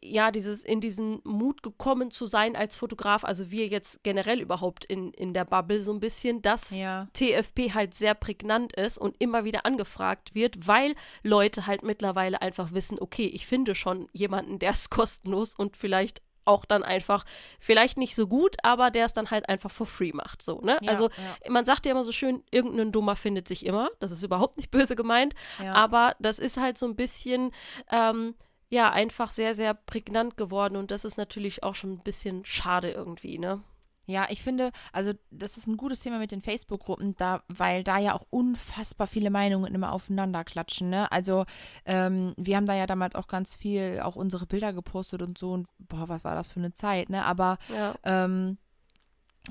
ja, 0.01 0.31
dieses 0.31 0.61
in 0.61 0.81
diesen 0.81 1.19
Mut 1.23 1.64
gekommen 1.64 2.11
zu 2.11 2.28
sein 2.28 2.56
als 2.56 2.78
Fotograf, 2.78 3.23
also 3.23 3.49
wir 3.49 3.68
jetzt 3.68 4.04
generell 4.04 4.40
überhaupt 4.40 4.85
in, 4.85 5.11
in 5.14 5.33
der 5.33 5.45
Bubble 5.45 5.81
so 5.81 5.92
ein 5.92 5.99
bisschen, 5.99 6.42
dass 6.42 6.71
Ja. 6.71 7.07
TFP 7.14 7.73
halt 7.73 7.95
sehr 7.95 8.14
prägnant 8.14 8.73
ist 8.73 8.97
und 8.97 9.16
immer 9.19 9.45
wieder 9.45 9.66
angefragt 9.66 10.35
wird, 10.35 10.68
weil 10.68 10.94
Leute 11.23 11.66
halt 11.66 11.81
mittlerweile 11.83 12.42
einfach 12.42 12.71
wissen, 12.71 12.99
okay, 12.99 13.25
ich 13.25 13.47
finde 13.47 13.73
schon 13.73 14.09
jemanden, 14.14 14.59
der 14.59 14.71
ist 14.71 14.90
kostenlos 14.92 15.56
und 15.56 15.75
vielleicht 15.75 16.21
auch 16.45 16.66
dann 16.66 16.83
einfach, 16.83 17.25
vielleicht 17.59 17.97
nicht 17.97 18.16
so 18.16 18.28
gut, 18.28 18.57
aber 18.64 18.90
der 18.90 19.06
es 19.06 19.14
dann 19.14 19.30
halt 19.30 19.47
einfach 19.47 19.69
for 19.69 19.85
free 19.85 20.14
macht, 20.14 20.42
so, 20.42 20.59
ne? 20.61 20.80
Ja, 20.81 20.92
also 20.92 21.09
ja. 21.09 21.52
man 21.52 21.64
sagt 21.64 21.85
ja 21.85 21.92
immer 21.92 22.04
so 22.04 22.11
schön, 22.11 22.44
irgendein 22.49 22.92
Dummer 22.92 23.16
findet 23.16 23.47
sich 23.47 23.66
immer. 23.66 23.90
Das 23.99 24.09
ist 24.09 24.23
überhaupt 24.23 24.57
nicht 24.57 24.71
böse 24.71 24.95
gemeint. 24.95 25.35
Ja. 25.64 25.73
Aber 25.73 26.16
das 26.19 26.40
ist 26.40 26.57
halt 26.57 26.80
so 26.80 26.87
ein 26.87 26.95
bisschen, 26.95 27.52
ähm, 27.92 28.33
ja, 28.69 28.92
einfach 28.92 29.31
sehr, 29.31 29.56
sehr 29.56 29.73
prägnant 29.73 30.38
geworden. 30.38 30.76
Und 30.76 30.92
das 30.92 31.06
ist 31.06 31.18
natürlich 31.18 31.64
auch 31.64 31.76
schon 31.76 31.94
ein 31.94 32.04
bisschen 32.04 32.45
schade 32.45 32.92
irgendwie, 32.92 33.38
ne? 33.40 33.61
Ja, 34.06 34.26
ich 34.30 34.42
finde, 34.42 34.71
also 34.92 35.14
das 35.30 35.56
ist 35.56 35.68
ein 35.68 35.78
gutes 35.78 35.99
Thema 35.99 36.18
mit 36.18 36.31
den 36.31 36.42
Facebook-Gruppen, 36.42 37.16
da, 37.18 37.44
weil 37.47 37.83
da 37.83 37.99
ja 37.99 38.16
auch 38.16 38.26
unfassbar 38.31 39.06
viele 39.06 39.30
Meinungen 39.30 39.71
immer 39.71 39.92
aufeinander 39.94 40.44
klatschen. 40.44 40.90
Ne? 40.90 41.11
Also 41.11 41.45
ähm, 41.85 42.33
wir 42.35 42.56
haben 42.57 42.66
da 42.66 42.73
ja 42.73 42.88
damals 42.88 43.14
auch 43.14 43.28
ganz 43.28 43.54
viel 43.54 43.99
auch 44.04 44.16
unsere 44.16 44.47
Bilder 44.47 44.73
gepostet 44.73 45.21
und 45.21 45.38
so 45.38 45.52
und 45.52 45.68
boah, 45.78 46.09
was 46.09 46.23
war 46.23 46.33
das 46.33 46.47
für 46.47 46.59
eine 46.59 46.73
Zeit, 46.73 47.09
ne? 47.11 47.23
Aber 47.23 47.59
Ja. 47.71 47.94
ähm, 48.04 48.57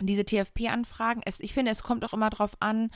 diese 0.00 0.24
TFP-Anfragen, 0.24 1.20
es, 1.24 1.38
ich 1.38 1.54
finde, 1.54 1.70
es 1.70 1.84
kommt 1.84 2.04
auch 2.04 2.12
immer 2.12 2.30
drauf 2.30 2.56
an, 2.58 2.90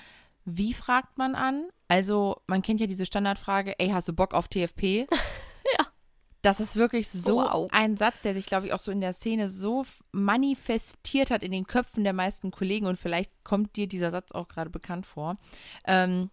wie 0.44 0.74
fragt 0.74 1.16
man 1.16 1.36
an. 1.36 1.68
Also 1.86 2.42
man 2.48 2.62
kennt 2.62 2.80
ja 2.80 2.88
diese 2.88 3.06
Standardfrage, 3.06 3.78
ey, 3.78 3.90
hast 3.90 4.08
du 4.08 4.12
Bock 4.12 4.34
auf 4.34 4.48
TFP? 4.48 5.06
Das 6.42 6.58
ist 6.58 6.74
wirklich 6.76 7.08
so 7.08 7.36
Wow. 7.36 7.68
ein 7.72 7.96
Satz, 7.96 8.22
der 8.22 8.34
sich, 8.34 8.46
glaube 8.46 8.66
ich, 8.66 8.72
auch 8.72 8.78
so 8.80 8.90
in 8.90 9.00
der 9.00 9.12
Szene 9.12 9.48
so 9.48 9.84
manifestiert 10.10 11.30
hat 11.30 11.42
in 11.42 11.52
den 11.52 11.66
Köpfen 11.66 12.02
der 12.04 12.12
meisten 12.12 12.50
Kollegen 12.50 12.86
und 12.86 12.98
vielleicht 12.98 13.30
kommt 13.44 13.76
dir 13.76 13.86
dieser 13.86 14.10
Satz 14.10 14.32
auch 14.32 14.48
gerade 14.48 14.68
bekannt 14.70 15.06
vor. 15.06 15.36
Ähm, 15.86 16.30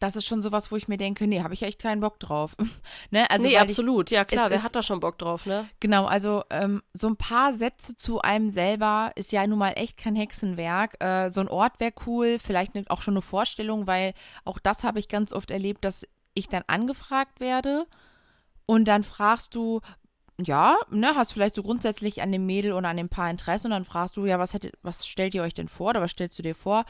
das 0.00 0.16
ist 0.16 0.24
schon 0.26 0.42
sowas, 0.42 0.72
wo 0.72 0.76
ich 0.76 0.88
mir 0.88 0.96
denke, 0.96 1.26
nee, 1.26 1.42
habe 1.42 1.52
ich 1.54 1.62
echt 1.62 1.78
keinen 1.80 2.00
Bock 2.00 2.18
drauf. 2.18 2.56
ne? 3.10 3.30
also, 3.30 3.46
nee, 3.46 3.54
weil 3.54 3.64
ich, 3.64 3.70
absolut. 3.70 4.10
Ja, 4.10 4.24
klar, 4.24 4.48
wer 4.50 4.56
ist- 4.56 4.64
hat 4.64 4.74
da 4.74 4.82
schon 4.82 5.00
Bock 5.00 5.18
drauf, 5.18 5.44
ne? 5.46 5.68
Genau, 5.80 6.06
also 6.06 6.42
ähm, 6.50 6.82
so 6.94 7.06
ein 7.08 7.16
paar 7.16 7.52
Sätze 7.54 7.96
zu 7.96 8.20
einem 8.22 8.50
selber 8.50 9.12
ist 9.16 9.32
ja 9.32 9.46
nun 9.46 9.58
mal 9.58 9.72
echt 9.76 9.98
kein 9.98 10.16
Hexenwerk. 10.16 10.96
Äh, 11.00 11.30
so 11.30 11.42
ein 11.42 11.48
Ort 11.48 11.78
wäre 11.78 11.92
cool, 12.06 12.38
vielleicht 12.40 12.72
auch 12.90 13.02
schon 13.02 13.14
eine 13.14 13.22
Vorstellung, 13.22 13.86
weil 13.86 14.14
auch 14.44 14.58
das 14.58 14.82
habe 14.82 14.98
ich 14.98 15.08
ganz 15.08 15.32
oft 15.32 15.50
erlebt, 15.50 15.84
dass 15.84 16.08
ich 16.34 16.48
dann 16.48 16.64
angefragt 16.66 17.38
werde 17.40 17.86
und 18.72 18.86
dann 18.86 19.04
fragst 19.04 19.54
du, 19.54 19.80
ja, 20.40 20.76
ne, 20.90 21.14
hast 21.14 21.32
vielleicht 21.32 21.54
so 21.54 21.62
grundsätzlich 21.62 22.22
an 22.22 22.32
dem 22.32 22.46
Mädel 22.46 22.72
oder 22.72 22.88
an 22.88 22.96
dem 22.96 23.10
Paar 23.10 23.30
Interesse 23.30 23.66
und 23.66 23.72
dann 23.72 23.84
fragst 23.84 24.16
du, 24.16 24.24
ja, 24.24 24.38
was, 24.38 24.54
hättet, 24.54 24.74
was 24.82 25.06
stellt 25.06 25.34
ihr 25.34 25.42
euch 25.42 25.52
denn 25.52 25.68
vor 25.68 25.90
oder 25.90 26.00
was 26.00 26.12
stellst 26.12 26.38
du 26.38 26.42
dir 26.42 26.54
vor? 26.54 26.84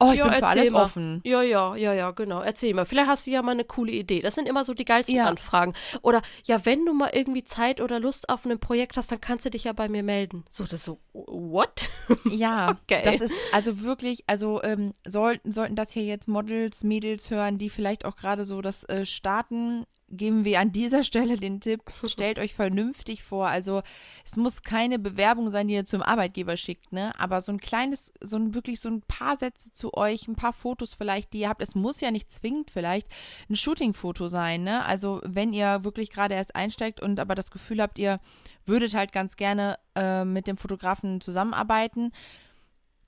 Oh, 0.00 0.10
ich 0.12 0.18
ja, 0.18 0.24
bin 0.24 0.32
für 0.38 0.46
alles 0.46 0.70
mal. 0.70 0.84
offen. 0.84 1.20
Ja, 1.22 1.42
ja, 1.42 1.76
ja, 1.76 1.92
ja, 1.92 2.10
genau. 2.10 2.40
Erzähl 2.40 2.74
mal. 2.74 2.86
Vielleicht 2.86 3.08
hast 3.08 3.26
du 3.26 3.30
ja 3.30 3.42
mal 3.42 3.52
eine 3.52 3.64
coole 3.64 3.92
Idee. 3.92 4.20
Das 4.20 4.34
sind 4.34 4.48
immer 4.48 4.64
so 4.64 4.74
die 4.74 4.84
geilsten 4.86 5.14
Ja. 5.14 5.26
Anfragen. 5.26 5.74
Oder 6.00 6.22
ja, 6.44 6.64
wenn 6.64 6.84
du 6.86 6.94
mal 6.94 7.10
irgendwie 7.12 7.44
Zeit 7.44 7.80
oder 7.80 8.00
Lust 8.00 8.28
auf 8.28 8.44
ein 8.46 8.58
Projekt 8.58 8.96
hast, 8.96 9.12
dann 9.12 9.20
kannst 9.20 9.44
du 9.44 9.50
dich 9.50 9.64
ja 9.64 9.72
bei 9.74 9.88
mir 9.88 10.02
melden. 10.02 10.44
So, 10.50 10.64
das 10.64 10.82
so, 10.82 10.98
what? 11.12 11.88
Ja, 12.24 12.70
Okay. 12.70 13.02
das 13.04 13.20
ist 13.20 13.34
also 13.52 13.82
wirklich, 13.82 14.24
also 14.26 14.60
ähm, 14.64 14.92
sollten, 15.06 15.52
sollten 15.52 15.76
das 15.76 15.92
hier 15.92 16.04
jetzt 16.04 16.26
Models, 16.26 16.82
Mädels 16.82 17.30
hören, 17.30 17.58
die 17.58 17.70
vielleicht 17.70 18.04
auch 18.04 18.16
gerade 18.16 18.44
so 18.44 18.60
das 18.62 18.82
äh, 18.88 19.04
starten, 19.04 19.84
geben 20.12 20.44
wir 20.44 20.60
an 20.60 20.72
dieser 20.72 21.02
Stelle 21.02 21.36
den 21.36 21.60
Tipp, 21.60 21.82
stellt 22.04 22.38
euch 22.38 22.54
vernünftig 22.54 23.22
vor. 23.22 23.48
Also 23.48 23.82
es 24.24 24.36
muss 24.36 24.62
keine 24.62 24.98
Bewerbung 24.98 25.50
sein, 25.50 25.68
die 25.68 25.74
ihr 25.74 25.84
zum 25.84 26.02
Arbeitgeber 26.02 26.56
schickt, 26.56 26.92
ne? 26.92 27.12
Aber 27.18 27.40
so 27.40 27.50
ein 27.52 27.60
kleines, 27.60 28.12
so 28.20 28.36
ein 28.36 28.54
wirklich 28.54 28.80
so 28.80 28.88
ein 28.88 29.02
paar 29.02 29.36
Sätze 29.36 29.72
zu 29.72 29.94
euch, 29.94 30.28
ein 30.28 30.36
paar 30.36 30.52
Fotos 30.52 30.94
vielleicht, 30.94 31.32
die 31.32 31.40
ihr 31.40 31.48
habt. 31.48 31.62
Es 31.62 31.74
muss 31.74 32.00
ja 32.00 32.10
nicht 32.10 32.30
zwingend 32.30 32.70
vielleicht 32.70 33.08
ein 33.50 33.56
Shooting-Foto 33.56 34.28
sein, 34.28 34.62
ne? 34.62 34.84
Also 34.84 35.20
wenn 35.24 35.52
ihr 35.52 35.84
wirklich 35.84 36.10
gerade 36.10 36.34
erst 36.34 36.54
einsteigt 36.54 37.00
und 37.00 37.18
aber 37.18 37.34
das 37.34 37.50
Gefühl 37.50 37.82
habt, 37.82 37.98
ihr 37.98 38.20
würdet 38.66 38.94
halt 38.94 39.12
ganz 39.12 39.36
gerne 39.36 39.78
äh, 39.94 40.24
mit 40.24 40.46
dem 40.46 40.56
Fotografen 40.56 41.20
zusammenarbeiten. 41.20 42.12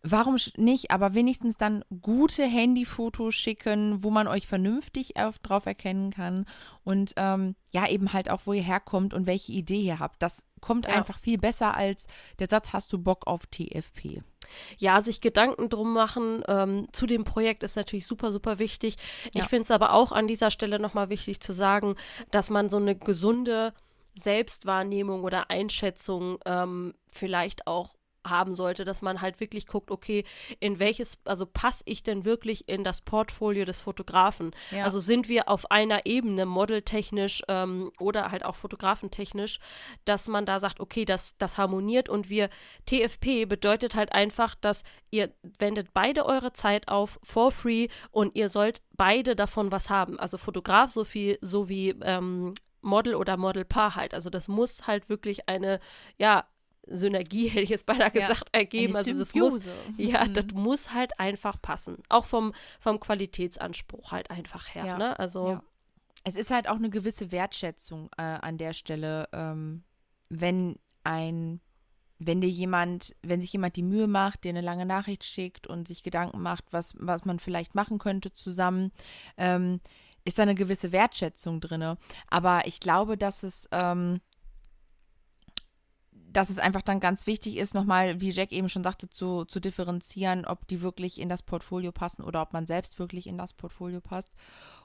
Warum 0.06 0.36
nicht? 0.58 0.90
Aber 0.90 1.14
wenigstens 1.14 1.56
dann 1.56 1.82
gute 2.02 2.44
Handyfotos 2.44 3.34
schicken, 3.34 4.04
wo 4.04 4.10
man 4.10 4.28
euch 4.28 4.46
vernünftig 4.46 5.16
auf, 5.16 5.38
drauf 5.38 5.64
erkennen 5.64 6.10
kann. 6.10 6.44
Und 6.84 7.14
ähm, 7.16 7.56
ja, 7.70 7.88
eben 7.88 8.12
halt 8.12 8.28
auch, 8.28 8.42
wo 8.44 8.52
ihr 8.52 8.62
herkommt 8.62 9.14
und 9.14 9.26
welche 9.26 9.52
Idee 9.52 9.80
ihr 9.80 9.98
habt. 10.00 10.22
Das 10.22 10.44
kommt 10.60 10.86
Ja. 10.86 10.92
einfach 10.94 11.18
viel 11.18 11.38
besser 11.38 11.74
als 11.74 12.06
der 12.38 12.48
Satz, 12.48 12.74
hast 12.74 12.92
du 12.92 12.98
Bock 12.98 13.26
auf 13.26 13.46
TFP? 13.46 14.22
Ja, 14.76 15.00
sich 15.00 15.22
Gedanken 15.22 15.70
drum 15.70 15.94
machen 15.94 16.42
ähm, 16.48 16.86
zu 16.92 17.06
dem 17.06 17.24
Projekt 17.24 17.62
ist 17.62 17.76
natürlich 17.76 18.06
super, 18.06 18.30
super 18.30 18.58
wichtig. 18.58 18.96
Ich 19.32 19.40
Ja. 19.40 19.44
finde 19.46 19.62
es 19.62 19.70
aber 19.70 19.94
auch 19.94 20.12
an 20.12 20.26
dieser 20.26 20.50
Stelle 20.50 20.78
nochmal 20.78 21.08
wichtig 21.08 21.40
zu 21.40 21.52
sagen, 21.52 21.94
dass 22.30 22.50
man 22.50 22.68
so 22.68 22.76
eine 22.76 22.94
gesunde 22.94 23.72
Selbstwahrnehmung 24.16 25.22
oder 25.24 25.50
Einschätzung 25.50 26.38
ähm, 26.44 26.94
vielleicht 27.10 27.66
auch 27.66 27.94
haben 28.24 28.54
sollte, 28.54 28.84
dass 28.84 29.02
man 29.02 29.20
halt 29.20 29.40
wirklich 29.40 29.66
guckt, 29.66 29.90
okay, 29.90 30.24
in 30.60 30.78
welches, 30.78 31.18
also 31.24 31.46
passe 31.46 31.82
ich 31.86 32.02
denn 32.02 32.24
wirklich 32.24 32.68
in 32.68 32.84
das 32.84 33.00
Portfolio 33.00 33.64
des 33.64 33.80
Fotografen? 33.80 34.54
Ja. 34.70 34.84
Also 34.84 35.00
sind 35.00 35.28
wir 35.28 35.48
auf 35.48 35.70
einer 35.70 36.06
Ebene, 36.06 36.46
modeltechnisch 36.46 37.42
ähm, 37.48 37.90
oder 37.98 38.30
halt 38.30 38.44
auch 38.44 38.56
fotografentechnisch, 38.56 39.58
dass 40.04 40.28
man 40.28 40.46
da 40.46 40.58
sagt, 40.60 40.80
okay, 40.80 41.04
das, 41.04 41.36
das 41.38 41.58
harmoniert 41.58 42.08
und 42.08 42.28
wir, 42.28 42.48
TFP 42.86 43.46
bedeutet 43.46 43.94
halt 43.94 44.12
einfach, 44.12 44.54
dass 44.54 44.82
ihr 45.10 45.30
wendet 45.58 45.88
beide 45.92 46.26
eure 46.26 46.52
Zeit 46.52 46.88
auf 46.88 47.18
for 47.22 47.52
free 47.52 47.88
und 48.10 48.34
ihr 48.34 48.50
sollt 48.50 48.82
beide 48.96 49.36
davon 49.36 49.72
was 49.72 49.90
haben. 49.90 50.18
Also 50.18 50.38
Fotograf 50.38 50.90
so 50.90 51.04
viel, 51.04 51.38
so 51.40 51.68
wie 51.68 51.90
ähm, 52.02 52.54
Model 52.84 53.14
oder 53.14 53.36
Modelpaar 53.36 53.96
halt. 53.96 54.14
Also 54.14 54.30
das 54.30 54.48
muss 54.48 54.86
halt 54.86 55.08
wirklich 55.08 55.48
eine, 55.48 55.80
ja, 56.18 56.44
Synergie, 56.86 57.48
hätte 57.48 57.62
ich 57.62 57.70
jetzt 57.70 57.86
beinahe 57.86 58.10
Ja, 58.14 58.28
gesagt, 58.28 58.48
ergeben. 58.52 58.94
Also 58.96 59.12
das 59.14 59.34
muss, 59.34 59.64
ja, 59.96 60.24
Mhm. 60.24 60.34
das 60.34 60.46
muss 60.54 60.92
halt 60.92 61.18
einfach 61.18 61.60
passen. 61.60 61.98
Auch 62.08 62.24
vom, 62.26 62.52
vom 62.80 63.00
Qualitätsanspruch 63.00 64.12
halt 64.12 64.30
einfach 64.30 64.74
her. 64.74 64.84
Ja, 64.84 64.98
Ne? 64.98 65.18
Also 65.18 65.48
ja. 65.50 65.62
Es 66.26 66.36
ist 66.36 66.50
halt 66.50 66.68
auch 66.68 66.76
eine 66.76 66.88
gewisse 66.88 67.32
Wertschätzung 67.32 68.08
äh, 68.16 68.22
an 68.22 68.56
der 68.56 68.72
Stelle, 68.72 69.28
ähm, 69.34 69.84
wenn 70.30 70.78
ein, 71.02 71.60
wenn 72.18 72.40
dir 72.40 72.48
jemand, 72.48 73.14
wenn 73.22 73.42
sich 73.42 73.52
jemand 73.52 73.76
die 73.76 73.82
Mühe 73.82 74.06
macht, 74.06 74.44
dir 74.44 74.48
eine 74.48 74.62
lange 74.62 74.86
Nachricht 74.86 75.24
schickt 75.24 75.66
und 75.66 75.86
sich 75.86 76.02
Gedanken 76.02 76.40
macht, 76.40 76.64
was, 76.70 76.94
was 76.98 77.26
man 77.26 77.38
vielleicht 77.40 77.74
machen 77.74 77.98
könnte 77.98 78.32
zusammen, 78.32 78.90
ähm, 79.36 79.80
ist 80.24 80.38
da 80.38 80.44
eine 80.44 80.54
gewisse 80.54 80.92
Wertschätzung 80.92 81.60
drin. 81.60 81.96
Aber 82.28 82.66
ich 82.66 82.80
glaube, 82.80 83.18
dass 83.18 83.42
es, 83.42 83.68
ähm, 83.70 84.20
dass 86.34 86.50
es 86.50 86.58
einfach 86.58 86.82
dann 86.82 87.00
ganz 87.00 87.26
wichtig 87.26 87.56
ist, 87.56 87.74
nochmal, 87.74 88.20
wie 88.20 88.30
Jack 88.30 88.52
eben 88.52 88.68
schon 88.68 88.82
sagte, 88.82 89.08
zu, 89.08 89.44
zu 89.44 89.60
differenzieren, 89.60 90.44
ob 90.44 90.66
die 90.66 90.82
wirklich 90.82 91.20
in 91.20 91.28
das 91.28 91.42
Portfolio 91.42 91.92
passen 91.92 92.22
oder 92.22 92.42
ob 92.42 92.52
man 92.52 92.66
selbst 92.66 92.98
wirklich 92.98 93.26
in 93.26 93.38
das 93.38 93.52
Portfolio 93.52 94.00
passt. 94.00 94.32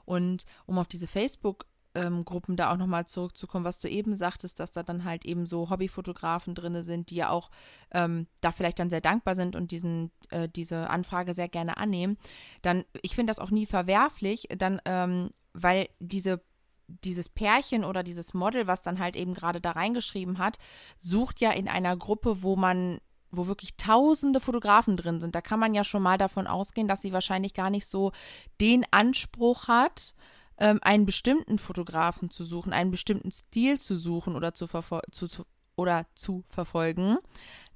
Und 0.04 0.44
um 0.66 0.78
auf 0.78 0.86
diese 0.86 1.08
Facebook-Gruppen 1.08 2.56
da 2.56 2.72
auch 2.72 2.76
nochmal 2.76 3.06
zurückzukommen, 3.06 3.64
was 3.64 3.80
du 3.80 3.88
eben 3.88 4.14
sagtest, 4.14 4.60
dass 4.60 4.70
da 4.70 4.84
dann 4.84 5.04
halt 5.04 5.24
eben 5.24 5.44
so 5.44 5.70
Hobbyfotografen 5.70 6.54
drin 6.54 6.82
sind, 6.84 7.10
die 7.10 7.16
ja 7.16 7.30
auch 7.30 7.50
ähm, 7.90 8.28
da 8.40 8.52
vielleicht 8.52 8.78
dann 8.78 8.90
sehr 8.90 9.00
dankbar 9.00 9.34
sind 9.34 9.56
und 9.56 9.72
diesen, 9.72 10.12
äh, 10.30 10.48
diese 10.48 10.88
Anfrage 10.88 11.34
sehr 11.34 11.48
gerne 11.48 11.78
annehmen, 11.78 12.16
dann, 12.62 12.84
ich 13.02 13.16
finde 13.16 13.32
das 13.32 13.40
auch 13.40 13.50
nie 13.50 13.66
verwerflich, 13.66 14.46
dann, 14.56 14.80
ähm, 14.84 15.30
weil 15.52 15.88
diese 15.98 16.40
dieses 17.04 17.28
Pärchen 17.28 17.84
oder 17.84 18.02
dieses 18.02 18.34
Model, 18.34 18.66
was 18.66 18.82
dann 18.82 18.98
halt 18.98 19.16
eben 19.16 19.34
gerade 19.34 19.60
da 19.60 19.72
reingeschrieben 19.72 20.38
hat, 20.38 20.58
sucht 20.98 21.40
ja 21.40 21.50
in 21.52 21.68
einer 21.68 21.96
Gruppe, 21.96 22.42
wo 22.42 22.56
man, 22.56 23.00
wo 23.30 23.46
wirklich 23.46 23.76
tausende 23.76 24.40
Fotografen 24.40 24.96
drin 24.96 25.20
sind. 25.20 25.34
Da 25.34 25.40
kann 25.40 25.60
man 25.60 25.74
ja 25.74 25.84
schon 25.84 26.02
mal 26.02 26.18
davon 26.18 26.46
ausgehen, 26.46 26.88
dass 26.88 27.02
sie 27.02 27.12
wahrscheinlich 27.12 27.54
gar 27.54 27.70
nicht 27.70 27.86
so 27.86 28.12
den 28.60 28.84
Anspruch 28.90 29.68
hat, 29.68 30.14
ähm, 30.58 30.78
einen 30.82 31.06
bestimmten 31.06 31.58
Fotografen 31.58 32.30
zu 32.30 32.44
suchen, 32.44 32.72
einen 32.72 32.90
bestimmten 32.90 33.30
Stil 33.30 33.78
zu 33.80 33.96
suchen 33.96 34.36
oder 34.36 34.52
zu, 34.52 34.66
zu, 34.66 35.28
zu, 35.28 35.44
oder 35.76 36.06
zu 36.14 36.44
verfolgen. 36.48 37.16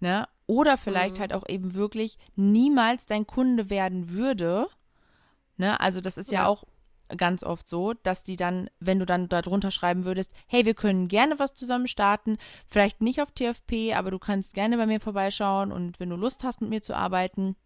Ne? 0.00 0.28
Oder 0.46 0.76
vielleicht 0.76 1.16
Mhm. 1.16 1.20
halt 1.20 1.32
auch 1.32 1.48
eben 1.48 1.72
wirklich 1.74 2.18
niemals 2.36 3.06
dein 3.06 3.26
Kunde 3.26 3.70
werden 3.70 4.10
würde. 4.10 4.68
Ne? 5.56 5.80
Also 5.80 6.00
das 6.02 6.18
ist 6.18 6.30
ja, 6.30 6.40
Ja. 6.42 6.46
auch 6.46 6.64
ganz 7.16 7.42
oft 7.44 7.68
so, 7.68 7.92
dass 7.92 8.24
die 8.24 8.36
dann, 8.36 8.68
wenn 8.80 8.98
du 8.98 9.06
dann 9.06 9.28
darunter 9.28 9.70
schreiben 9.70 10.04
würdest, 10.04 10.32
hey, 10.46 10.64
wir 10.64 10.74
können 10.74 11.08
gerne 11.08 11.38
was 11.38 11.54
zusammen 11.54 11.86
starten, 11.86 12.38
vielleicht 12.66 13.02
nicht 13.02 13.20
auf 13.20 13.30
TFP, 13.32 13.94
aber 13.94 14.10
du 14.10 14.18
kannst 14.18 14.54
gerne 14.54 14.76
bei 14.76 14.86
mir 14.86 15.00
vorbeischauen 15.00 15.72
und 15.72 16.00
wenn 16.00 16.10
du 16.10 16.16
Lust 16.16 16.44
hast, 16.44 16.60
mit 16.60 16.70
mir 16.70 16.82
zu 16.82 16.96
arbeiten, 16.96 17.56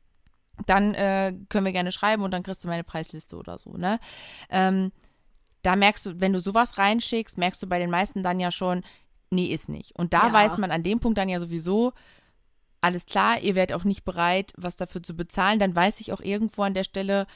dann 0.67 0.95
äh, 0.95 1.35
können 1.49 1.67
wir 1.67 1.73
gerne 1.73 1.93
schreiben 1.93 2.23
und 2.25 2.33
dann 2.33 2.43
kriegst 2.43 2.65
du 2.65 2.69
meine 2.69 2.85
Preisliste 2.85 3.37
oder 3.37 3.59
so, 3.59 3.77
ne? 3.77 4.01
Ähm, 4.51 4.91
da 5.63 5.77
merkst 5.77 6.07
du, 6.07 6.21
wenn 6.21 6.33
du 6.33 6.41
sowas 6.41 6.79
reinschickst, 6.79 7.39
merkst 7.39 7.63
du 7.63 7.67
bei 7.67 7.79
den 7.79 7.91
meisten 7.91 8.23
dann 8.23 8.41
ja 8.41 8.51
schon, 8.51 8.83
nee, 9.31 9.47
ist 9.47 9.69
nicht. 9.69 9.97
Und 9.97 10.13
da 10.15 10.29
Ja. 10.29 10.33
weiß 10.33 10.57
man 10.59 10.71
an 10.71 10.83
dem 10.83 11.01
Punkt 11.01 11.19
dann 11.19 11.29
ja 11.29 11.41
sowieso, 11.41 11.93
alles 12.81 13.07
klar, 13.07 13.41
ihr 13.41 13.55
werdet 13.55 13.77
auch 13.77 13.85
nicht 13.85 14.05
bereit, 14.05 14.53
was 14.57 14.77
dafür 14.77 15.03
zu 15.03 15.15
bezahlen, 15.15 15.59
dann 15.59 15.75
weiß 15.75 16.01
ich 16.01 16.13
auch 16.13 16.21
irgendwo 16.21 16.63
an 16.63 16.75
der 16.75 16.85
Stelle, 16.85 17.27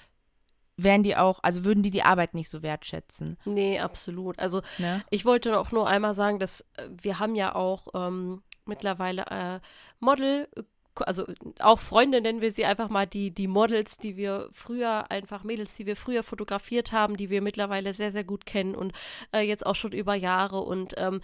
wären 0.77 1.03
die 1.03 1.17
auch, 1.17 1.41
also 1.43 1.65
würden 1.65 1.83
die 1.83 1.91
die 1.91 2.03
Arbeit 2.03 2.35
nicht 2.35 2.49
so 2.49 2.63
wertschätzen. 2.63 3.39
Nee, 3.45 3.79
absolut. 3.79 4.39
Also 4.39 4.63
Ne? 4.79 5.03
ich 5.11 5.25
wollte 5.25 5.59
auch 5.59 5.73
nur 5.73 5.87
einmal 5.89 6.15
sagen, 6.15 6.39
dass 6.39 6.63
äh, 6.77 6.89
wir 6.91 7.19
haben 7.19 7.35
ja 7.35 7.55
auch 7.55 7.89
ähm, 7.95 8.43
mittlerweile 8.65 9.27
äh, 9.27 9.61
Model, 10.01 10.49
also 10.97 11.27
auch 11.61 11.79
Freunde 11.79 12.21
nennen 12.21 12.43
wir 12.43 12.53
sie 12.53 12.65
einfach 12.65 12.89
mal, 12.89 13.07
die, 13.07 13.31
die 13.31 13.49
Models, 13.49 13.97
die 13.97 14.17
wir 14.17 14.49
früher, 14.53 15.11
einfach 15.11 15.43
Mädels, 15.43 15.75
die 15.75 15.87
wir 15.87 15.97
früher 15.97 16.23
fotografiert 16.23 16.93
haben, 16.93 17.17
die 17.17 17.31
wir 17.31 17.41
mittlerweile 17.41 17.93
sehr, 17.95 18.13
sehr 18.13 18.25
gut 18.25 18.45
kennen 18.47 18.75
und 18.75 18.93
äh, 19.33 19.41
jetzt 19.41 19.65
auch 19.65 19.75
schon 19.75 19.93
über 19.93 20.15
Jahre. 20.15 20.61
Und 20.61 20.95
ähm, 20.99 21.21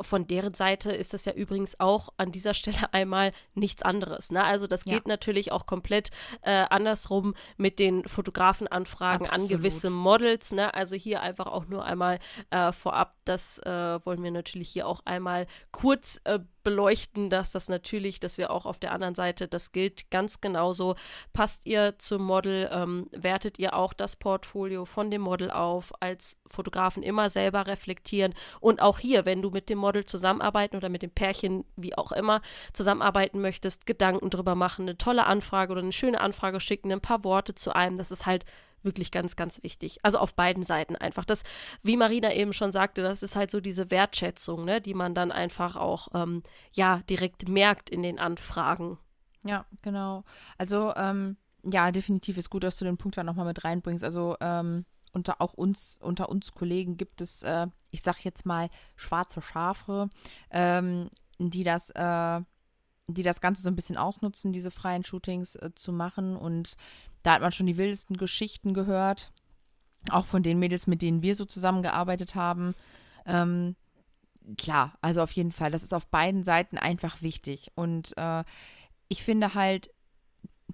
von 0.00 0.26
deren 0.26 0.54
Seite 0.54 0.92
ist 0.92 1.14
das 1.14 1.24
ja 1.24 1.32
übrigens 1.32 1.78
auch 1.78 2.08
an 2.16 2.32
dieser 2.32 2.54
Stelle 2.54 2.92
einmal 2.92 3.30
nichts 3.54 3.82
anderes. 3.82 4.30
Ne? 4.30 4.42
Also 4.42 4.66
das 4.66 4.84
Ja. 4.86 4.94
geht 4.94 5.06
natürlich 5.06 5.52
auch 5.52 5.66
komplett 5.66 6.10
äh, 6.42 6.64
andersrum 6.70 7.34
mit 7.56 7.78
den 7.78 8.04
Fotografenanfragen 8.08 9.26
an 9.26 9.32
Absolut. 9.42 9.48
gewisse 9.50 9.90
Models. 9.90 10.52
Ne? 10.52 10.74
Also 10.74 10.96
hier 10.96 11.22
einfach 11.22 11.46
auch 11.46 11.66
nur 11.66 11.84
einmal 11.84 12.18
äh, 12.50 12.72
vorab, 12.72 13.14
das 13.24 13.58
äh, 13.60 14.04
wollen 14.04 14.22
wir 14.22 14.30
natürlich 14.30 14.70
hier 14.70 14.86
auch 14.88 15.00
einmal 15.04 15.46
kurz 15.70 16.20
äh, 16.24 16.40
beleuchten, 16.64 17.30
dass 17.30 17.52
das 17.52 17.68
natürlich, 17.68 18.18
dass 18.18 18.38
wir 18.38 18.50
auch 18.50 18.66
auf 18.66 18.78
der 18.78 18.92
anderen 18.92 19.14
Seite, 19.14 19.46
das 19.46 19.72
gilt 19.72 20.10
ganz 20.10 20.40
genauso. 20.40 20.96
Passt 21.32 21.66
ihr 21.66 21.98
zum 21.98 22.22
Model, 22.22 22.68
ähm, 22.72 23.08
wertet 23.12 23.58
ihr 23.58 23.74
auch 23.74 23.92
das 23.92 24.16
Portfolio 24.16 24.84
von 24.84 25.10
dem 25.10 25.22
Model 25.22 25.50
auf, 25.50 25.92
als 26.00 26.38
Fotografen 26.48 27.02
immer 27.02 27.30
selber 27.30 27.66
reflektieren. 27.66 28.34
Und 28.60 28.82
auch 28.82 28.98
hier, 28.98 29.26
wenn 29.26 29.42
du 29.42 29.50
mit 29.50 29.68
dem 29.68 29.78
Model 29.78 30.04
zusammenarbeiten 30.04 30.76
oder 30.76 30.88
mit 30.88 31.02
dem 31.02 31.10
Pärchen, 31.10 31.64
wie 31.76 31.96
auch 31.96 32.10
immer, 32.10 32.40
zusammenarbeiten 32.72 33.40
möchtest, 33.40 33.86
Gedanken 33.86 34.30
drüber 34.30 34.54
machen, 34.54 34.82
eine 34.82 34.98
tolle 34.98 35.26
Anfrage 35.26 35.72
oder 35.72 35.82
eine 35.82 35.92
schöne 35.92 36.20
Anfrage 36.20 36.60
schicken, 36.60 36.90
ein 36.90 37.00
paar 37.00 37.24
Worte 37.24 37.54
zu 37.54 37.74
einem, 37.74 37.98
das 37.98 38.10
ist 38.10 38.26
halt 38.26 38.44
wirklich 38.84 39.10
ganz, 39.10 39.36
ganz 39.36 39.62
wichtig. 39.62 39.98
Also 40.02 40.18
auf 40.18 40.34
beiden 40.34 40.64
Seiten 40.64 40.96
einfach. 40.96 41.24
Das, 41.24 41.42
wie 41.82 41.96
Marina 41.96 42.32
eben 42.32 42.52
schon 42.52 42.72
sagte, 42.72 43.02
das 43.02 43.22
ist 43.22 43.36
halt 43.36 43.50
so 43.50 43.60
diese 43.60 43.90
Wertschätzung, 43.90 44.64
ne, 44.64 44.80
die 44.80 44.94
man 44.94 45.14
dann 45.14 45.32
einfach 45.32 45.76
auch, 45.76 46.08
ähm, 46.14 46.42
ja, 46.72 47.00
direkt 47.08 47.48
merkt 47.48 47.90
in 47.90 48.02
den 48.02 48.18
Anfragen. 48.18 48.98
Ja, 49.44 49.66
genau. 49.82 50.24
Also, 50.58 50.94
ähm, 50.96 51.36
ja, 51.62 51.92
definitiv 51.92 52.36
ist 52.38 52.50
gut, 52.50 52.64
dass 52.64 52.76
du 52.76 52.84
den 52.84 52.96
Punkt 52.96 53.16
da 53.16 53.24
nochmal 53.24 53.46
mit 53.46 53.64
reinbringst. 53.64 54.04
Also, 54.04 54.36
ähm, 54.40 54.84
unter 55.12 55.40
auch 55.40 55.54
uns, 55.54 55.98
unter 56.00 56.28
uns 56.28 56.52
Kollegen 56.52 56.96
gibt 56.96 57.20
es, 57.20 57.42
äh, 57.42 57.68
ich 57.90 58.02
sag 58.02 58.24
jetzt 58.24 58.44
mal, 58.46 58.68
schwarze 58.96 59.40
Schafe, 59.40 60.10
ähm, 60.50 61.08
die 61.38 61.64
das, 61.64 61.90
äh, 61.90 62.40
die 63.06 63.22
das 63.22 63.40
Ganze 63.40 63.62
so 63.62 63.70
ein 63.70 63.76
bisschen 63.76 63.96
ausnutzen, 63.96 64.52
diese 64.52 64.70
freien 64.70 65.04
Shootings 65.04 65.56
äh, 65.56 65.70
zu 65.74 65.92
machen. 65.92 66.36
Und 66.36 66.76
da 67.24 67.32
hat 67.32 67.40
man 67.40 67.50
schon 67.50 67.66
die 67.66 67.76
wildesten 67.76 68.16
Geschichten 68.16 68.74
gehört. 68.74 69.32
Auch 70.10 70.26
von 70.26 70.42
den 70.42 70.58
Mädels, 70.58 70.86
mit 70.86 71.02
denen 71.02 71.22
wir 71.22 71.34
so 71.34 71.46
zusammengearbeitet 71.46 72.34
haben. 72.34 72.74
Ähm, 73.26 73.74
klar, 74.58 74.96
also 75.00 75.22
auf 75.22 75.32
jeden 75.32 75.50
Fall. 75.50 75.70
Das 75.70 75.82
ist 75.82 75.94
auf 75.94 76.06
beiden 76.06 76.44
Seiten 76.44 76.78
einfach 76.78 77.22
wichtig. 77.22 77.72
Und 77.74 78.16
äh, 78.18 78.44
ich 79.08 79.24
finde 79.24 79.54
halt, 79.54 79.90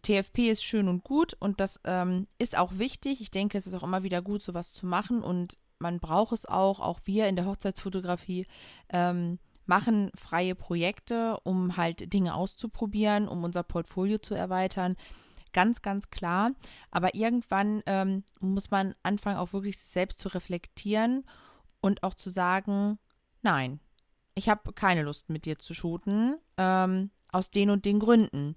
TFP 0.03 0.51
ist 0.51 0.65
schön 0.65 0.89
und 0.89 1.05
gut 1.05 1.37
und 1.39 1.61
das 1.61 1.81
ähm, 1.85 2.27
ist 2.39 2.57
auch 2.59 2.73
wichtig. 2.79 3.21
Ich 3.21 3.31
denke, 3.31 3.57
es 3.57 3.67
ist 3.67 3.75
auch 3.75 3.83
immer 3.83 4.03
wieder 4.03 4.23
gut, 4.23 4.43
sowas 4.43 4.73
zu 4.73 4.87
machen 4.87 5.23
und 5.23 5.57
man 5.79 6.01
braucht 6.01 6.33
es 6.33 6.47
auch. 6.47 6.81
Auch 6.81 7.01
wir 7.05 7.29
in 7.29 7.37
der 7.37 7.47
Hochzeitsfotografie 7.47 8.47
ähm, 8.89 9.39
machen 9.67 10.11
freie 10.17 10.55
Projekte, 10.55 11.39
um 11.45 11.77
halt 11.77 12.13
Dinge 12.13 12.35
auszuprobieren, 12.35 13.29
um 13.29 13.45
unser 13.45 13.63
Portfolio 13.63 14.19
zu 14.19 14.35
erweitern. 14.35 14.97
Ganz, 15.53 15.83
ganz 15.83 16.11
klar. 16.11 16.53
Aber 16.91 17.15
irgendwann 17.15 17.83
ähm, 17.87 18.25
muss 18.41 18.71
man 18.71 18.95
anfangen, 19.03 19.39
auch 19.39 19.53
wirklich 19.53 19.79
selbst 19.79 20.21
zu 20.21 20.29
reflektieren 20.29 21.25
und 21.81 22.03
auch 22.03 22.15
zu 22.15 22.31
sagen, 22.31 22.99
nein, 23.43 23.81
ich 24.35 24.49
habe 24.49 24.73
keine 24.73 25.03
Lust 25.03 25.29
mit 25.29 25.45
dir 25.45 25.59
zu 25.59 25.75
shooten, 25.75 26.37
ähm, 26.57 27.11
aus 27.33 27.51
den 27.51 27.71
und 27.71 27.85
den 27.85 27.99
Gründen. 28.01 28.57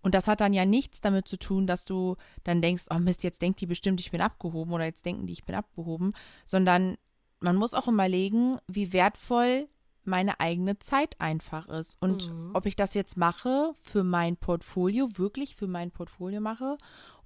Und 0.00 0.14
das 0.14 0.28
hat 0.28 0.40
dann 0.40 0.52
ja 0.52 0.64
nichts 0.64 1.00
damit 1.00 1.26
zu 1.26 1.36
tun, 1.36 1.66
dass 1.66 1.84
du 1.84 2.16
dann 2.44 2.62
denkst, 2.62 2.84
oh 2.90 2.98
Mist, 2.98 3.24
jetzt 3.24 3.42
denkt 3.42 3.60
die 3.60 3.66
bestimmt, 3.66 4.00
ich 4.00 4.12
bin 4.12 4.20
abgehoben 4.20 4.72
oder 4.72 4.84
jetzt 4.84 5.04
denken 5.04 5.26
die, 5.26 5.32
ich 5.32 5.44
bin 5.44 5.56
abgehoben, 5.56 6.12
sondern 6.44 6.96
man 7.40 7.56
muss 7.56 7.74
auch 7.74 7.88
überlegen, 7.88 8.58
wie 8.68 8.92
wertvoll 8.92 9.68
meine 10.06 10.40
eigene 10.40 10.78
Zeit 10.78 11.20
einfach 11.20 11.68
ist. 11.68 11.96
Und 12.00 12.30
mhm. 12.32 12.50
ob 12.54 12.66
ich 12.66 12.76
das 12.76 12.94
jetzt 12.94 13.16
mache 13.16 13.74
für 13.82 14.04
mein 14.04 14.36
Portfolio, 14.36 15.18
wirklich 15.18 15.56
für 15.56 15.66
mein 15.66 15.90
Portfolio 15.90 16.40
mache 16.40 16.78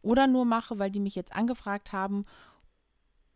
oder 0.03 0.27
nur 0.27 0.45
mache, 0.45 0.79
weil 0.79 0.91
die 0.91 1.01
mich 1.01 1.15
jetzt 1.15 1.35
angefragt 1.35 1.93
haben 1.93 2.25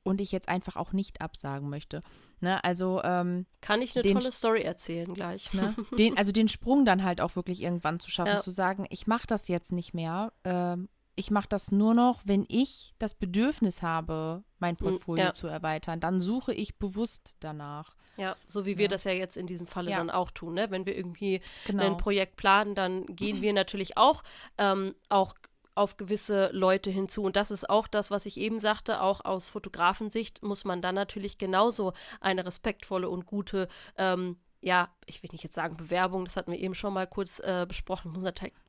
und 0.02 0.20
ich 0.20 0.32
jetzt 0.32 0.48
einfach 0.48 0.76
auch 0.76 0.92
nicht 0.92 1.20
absagen 1.20 1.68
möchte. 1.68 2.02
Ne, 2.40 2.62
also 2.62 3.00
ähm, 3.02 3.46
kann 3.62 3.80
ich 3.80 3.96
eine 3.96 4.12
tolle 4.12 4.30
Story 4.30 4.62
erzählen 4.62 5.12
gleich. 5.14 5.52
Ne, 5.54 5.74
den, 5.98 6.16
also 6.18 6.30
den 6.30 6.48
Sprung 6.48 6.84
dann 6.84 7.02
halt 7.02 7.20
auch 7.20 7.36
wirklich 7.36 7.62
irgendwann 7.62 8.00
zu 8.00 8.10
schaffen, 8.10 8.34
ja. 8.34 8.38
zu 8.40 8.50
sagen, 8.50 8.86
ich 8.90 9.06
mache 9.06 9.26
das 9.26 9.48
jetzt 9.48 9.72
nicht 9.72 9.94
mehr. 9.94 10.32
Ähm, 10.44 10.88
ich 11.16 11.30
mache 11.30 11.49
das 11.49 11.71
nur 11.71 11.94
noch, 11.94 12.21
wenn 12.25 12.44
ich 12.49 12.94
das 12.99 13.14
Bedürfnis 13.14 13.83
habe, 13.83 14.44
mein 14.59 14.76
hm, 14.78 14.87
Portfolio 14.87 15.26
ja. 15.26 15.33
zu 15.33 15.47
erweitern. 15.47 16.00
Dann 16.00 16.21
suche 16.21 16.52
ich 16.52 16.78
bewusst 16.78 17.37
danach. 17.40 17.94
Ja, 18.16 18.37
so 18.47 18.64
wie 18.64 18.78
wir 18.78 18.88
das 18.88 19.04
ja 19.04 19.12
jetzt 19.12 19.37
in 19.37 19.47
diesem 19.47 19.66
Falle 19.66 19.90
ja. 19.90 19.99
dann 19.99 20.11
auch 20.11 20.30
tun. 20.30 20.54
Ne? 20.54 20.71
Wenn 20.71 20.87
wir 20.87 20.97
irgendwie 20.97 21.40
genau. 21.66 21.85
ein 21.85 21.97
Projekt 21.97 22.37
planen, 22.37 22.75
dann 22.75 23.06
gehen 23.06 23.42
wir 23.42 23.52
natürlich 23.52 23.97
auch, 23.97 24.23
ähm, 24.56 24.94
auch 25.09 25.35
auf 25.75 25.97
gewisse 25.97 26.50
Leute 26.52 26.90
hinzu. 26.90 27.25
Und 27.25 27.35
das 27.35 27.50
ist 27.50 27.68
auch 27.68 27.88
das, 27.88 28.12
was 28.12 28.26
ich 28.26 28.37
eben 28.37 28.61
sagte, 28.61 29.00
auch 29.00 29.25
aus 29.25 29.49
Fotografensicht 29.49 30.44
muss 30.44 30.64
man 30.64 30.80
dann 30.80 30.94
natürlich 30.94 31.38
genauso 31.38 31.92
eine 32.21 32.47
respektvolle 32.47 33.09
und 33.09 33.26
gute 33.26 33.68
ähm, 33.97 34.37
ja, 34.61 34.88
ich 35.04 35.23
will 35.23 35.28
nicht 35.33 35.44
jetzt 35.44 35.54
sagen 35.54 35.76
Bewerbung, 35.76 36.25
das 36.25 36.37
hatten 36.37 36.50
wir 36.50 36.59
eben 36.59 36.75
schon 36.75 36.94
mal 36.94 37.06
kurz 37.06 37.38
äh, 37.40 37.66
besprochen, 37.68 38.12
muss 38.12 38.23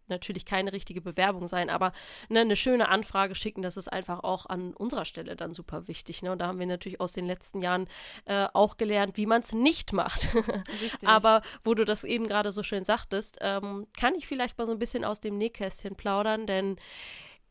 natürlich 0.10 0.46
keine 0.46 0.74
richtige 0.74 1.02
Bewerbung 1.02 1.48
sein, 1.48 1.70
aber 1.70 1.92
ne, 2.30 2.42
eine 2.42 2.56
schöne 2.56 2.90
Anfrage 2.90 3.36
schicken, 3.36 3.62
das 3.62 3.78
ist 3.78 3.92
einfach 3.92 4.24
auch 4.24 4.46
an 4.46 4.74
unserer 4.74 5.06
Stelle 5.06 5.36
dann 5.36 5.54
super 5.54 5.88
wichtig. 5.88 6.24
Ne? 6.24 6.32
Und 6.32 6.40
da 6.40 6.48
haben 6.48 6.60
wir 6.60 6.68
natürlich 6.68 7.00
aus 7.00 7.12
den 7.12 7.26
letzten 7.26 7.62
Jahren 7.62 7.88
äh, 8.26 8.48
auch 8.54 8.78
gelernt, 8.78 9.18
wie 9.18 9.26
man 9.26 9.42
es 9.42 9.54
nicht 9.54 9.94
macht. 9.94 10.30
aber 11.06 11.42
wo 11.64 11.74
du 11.74 11.86
das 11.86 12.04
eben 12.04 12.28
gerade 12.28 12.52
so 12.52 12.64
schön 12.64 12.86
sagtest, 12.86 13.38
ähm, 13.42 13.88
kann 13.98 14.16
ich 14.16 14.28
vielleicht 14.28 14.58
mal 14.58 14.66
so 14.66 14.72
ein 14.72 14.80
bisschen 14.80 15.06
aus 15.06 15.22
dem 15.22 15.38
Nähkästchen 15.38 15.96
plaudern, 15.96 16.48
denn 16.48 16.78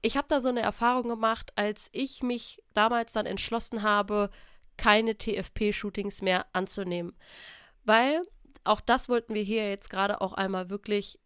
ich 0.02 0.18
habe 0.18 0.28
da 0.28 0.40
so 0.40 0.50
eine 0.50 0.60
Erfahrung 0.60 1.08
gemacht, 1.08 1.52
als 1.56 1.88
ich 1.92 2.22
mich 2.22 2.62
damals 2.74 3.14
dann 3.14 3.24
entschlossen 3.24 3.82
habe, 3.82 4.30
keine 4.76 5.16
TFP-Shootings 5.16 6.22
mehr 6.22 6.44
anzunehmen. 6.52 7.16
Weil 7.84 8.20
auch 8.64 8.80
das 8.80 9.08
wollten 9.08 9.34
wir 9.34 9.42
hier 9.42 9.68
jetzt 9.68 9.88
gerade 9.90 10.20
auch 10.20 10.32
einmal 10.32 10.68
wirklich 10.68 11.18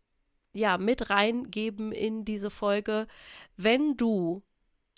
ja 0.59 0.79
mit 0.79 1.11
reingeben 1.11 1.93
in 1.93 2.25
diese 2.25 2.51
Folge. 2.51 3.07
Wenn 3.57 3.97
du 3.97 4.43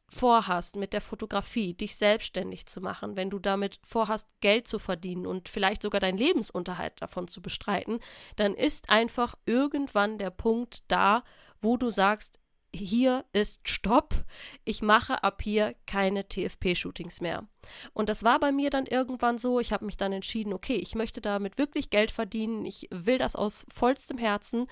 vorhast, 0.09 0.77
mit 0.77 0.93
der 0.93 1.01
Fotografie 1.01 1.75
dich 1.75 1.97
selbstständig 1.97 2.67
zu 2.67 2.81
machen, 2.81 3.17
wenn 3.17 3.31
du 3.31 3.39
damit 3.39 3.79
vorhast, 3.85 4.29
Geld 4.41 4.67
zu 4.67 4.79
verdienen 4.79 5.27
und 5.27 5.49
vielleicht 5.49 5.83
sogar 5.83 6.01
deinen 6.01 6.19
Lebensunterhalt 6.19 7.01
davon 7.01 7.29
zu 7.29 7.41
bestreiten, 7.41 8.01
dann 8.37 8.55
ist 8.55 8.91
einfach 8.91 9.37
irgendwann 9.47 10.19
der 10.19 10.31
Punkt 10.31 10.83
da, 10.89 11.23
wo 11.61 11.77
du 11.77 11.91
sagst, 11.91 12.41
hier 12.73 13.25
ist 13.33 13.69
Stopp. 13.69 14.15
Ich 14.65 14.83
mache 14.83 15.23
ab 15.25 15.43
hier 15.43 15.75
keine 15.87 16.29
TFP-Shootings 16.29 17.21
mehr. 17.21 17.47
Und 17.93 18.09
das 18.09 18.25
war 18.25 18.39
bei 18.39 18.53
mir 18.53 18.71
dann 18.71 18.87
irgendwann 18.87 19.39
so. 19.39 19.61
Ich 19.61 19.73
habe 19.73 19.85
mich 19.85 19.97
dann 19.97 20.13
entschieden, 20.13 20.53
okay, 20.53 20.77
ich 20.77 20.95
möchte 20.95 21.21
damit 21.21 21.59
wirklich 21.59 21.91
Geld 21.91 22.11
verdienen. 22.11 22.65
Ich 22.65 22.89
will 22.91 23.19
das 23.19 23.37
aus 23.37 23.67
vollstem 23.73 24.19
Herzen. 24.19 24.67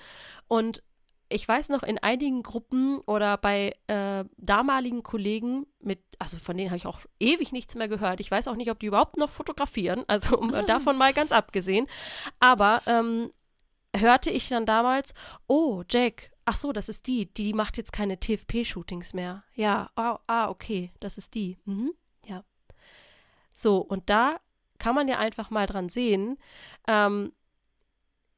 Und 0.47 0.83
ich 1.29 1.47
weiß 1.47 1.69
noch, 1.69 1.83
in 1.83 1.99
einigen 1.99 2.41
Gruppen 2.41 2.99
oder 3.05 3.37
bei 3.37 3.75
äh, 3.87 4.25
damaligen 4.37 5.03
Kollegen, 5.03 5.67
mit, 5.79 5.99
also 6.17 6.37
von 6.39 6.57
denen 6.57 6.71
habe 6.71 6.77
ich 6.77 6.87
auch 6.87 7.01
ewig 7.19 7.51
nichts 7.51 7.75
mehr 7.75 7.87
gehört. 7.87 8.19
Ich 8.19 8.31
weiß 8.31 8.47
auch 8.47 8.55
nicht, 8.55 8.71
ob 8.71 8.79
die 8.79 8.87
überhaupt 8.87 9.17
noch 9.17 9.29
fotografieren, 9.29 10.03
also 10.07 10.37
um, 10.37 10.51
davon 10.65 10.97
mal 10.97 11.13
ganz 11.13 11.31
abgesehen. 11.31 11.85
Aber 12.39 12.81
ähm, 12.87 13.31
hörte 13.95 14.31
ich 14.31 14.49
dann 14.49 14.65
damals, 14.65 15.13
oh, 15.47 15.83
Jack, 15.89 16.31
Ach 16.49 16.55
so, 16.55 16.71
das 16.71 16.89
ist 16.89 17.05
die. 17.05 17.31
Die 17.31 17.53
macht 17.53 17.77
jetzt 17.77 17.93
keine 17.93 18.19
TFP-Shootings 18.19 19.13
mehr. 19.13 19.43
Ja, 19.53 19.91
oh, 19.95 20.17
ah, 20.25 20.49
okay, 20.49 20.91
das 20.99 21.19
ist 21.19 21.35
die. 21.35 21.59
Mhm, 21.65 21.93
ja. 22.25 22.43
So, 23.53 23.77
und 23.77 24.09
da 24.09 24.39
kann 24.79 24.95
man 24.95 25.07
ja 25.07 25.19
einfach 25.19 25.51
mal 25.51 25.67
dran 25.67 25.89
sehen, 25.89 26.39
ähm, 26.87 27.33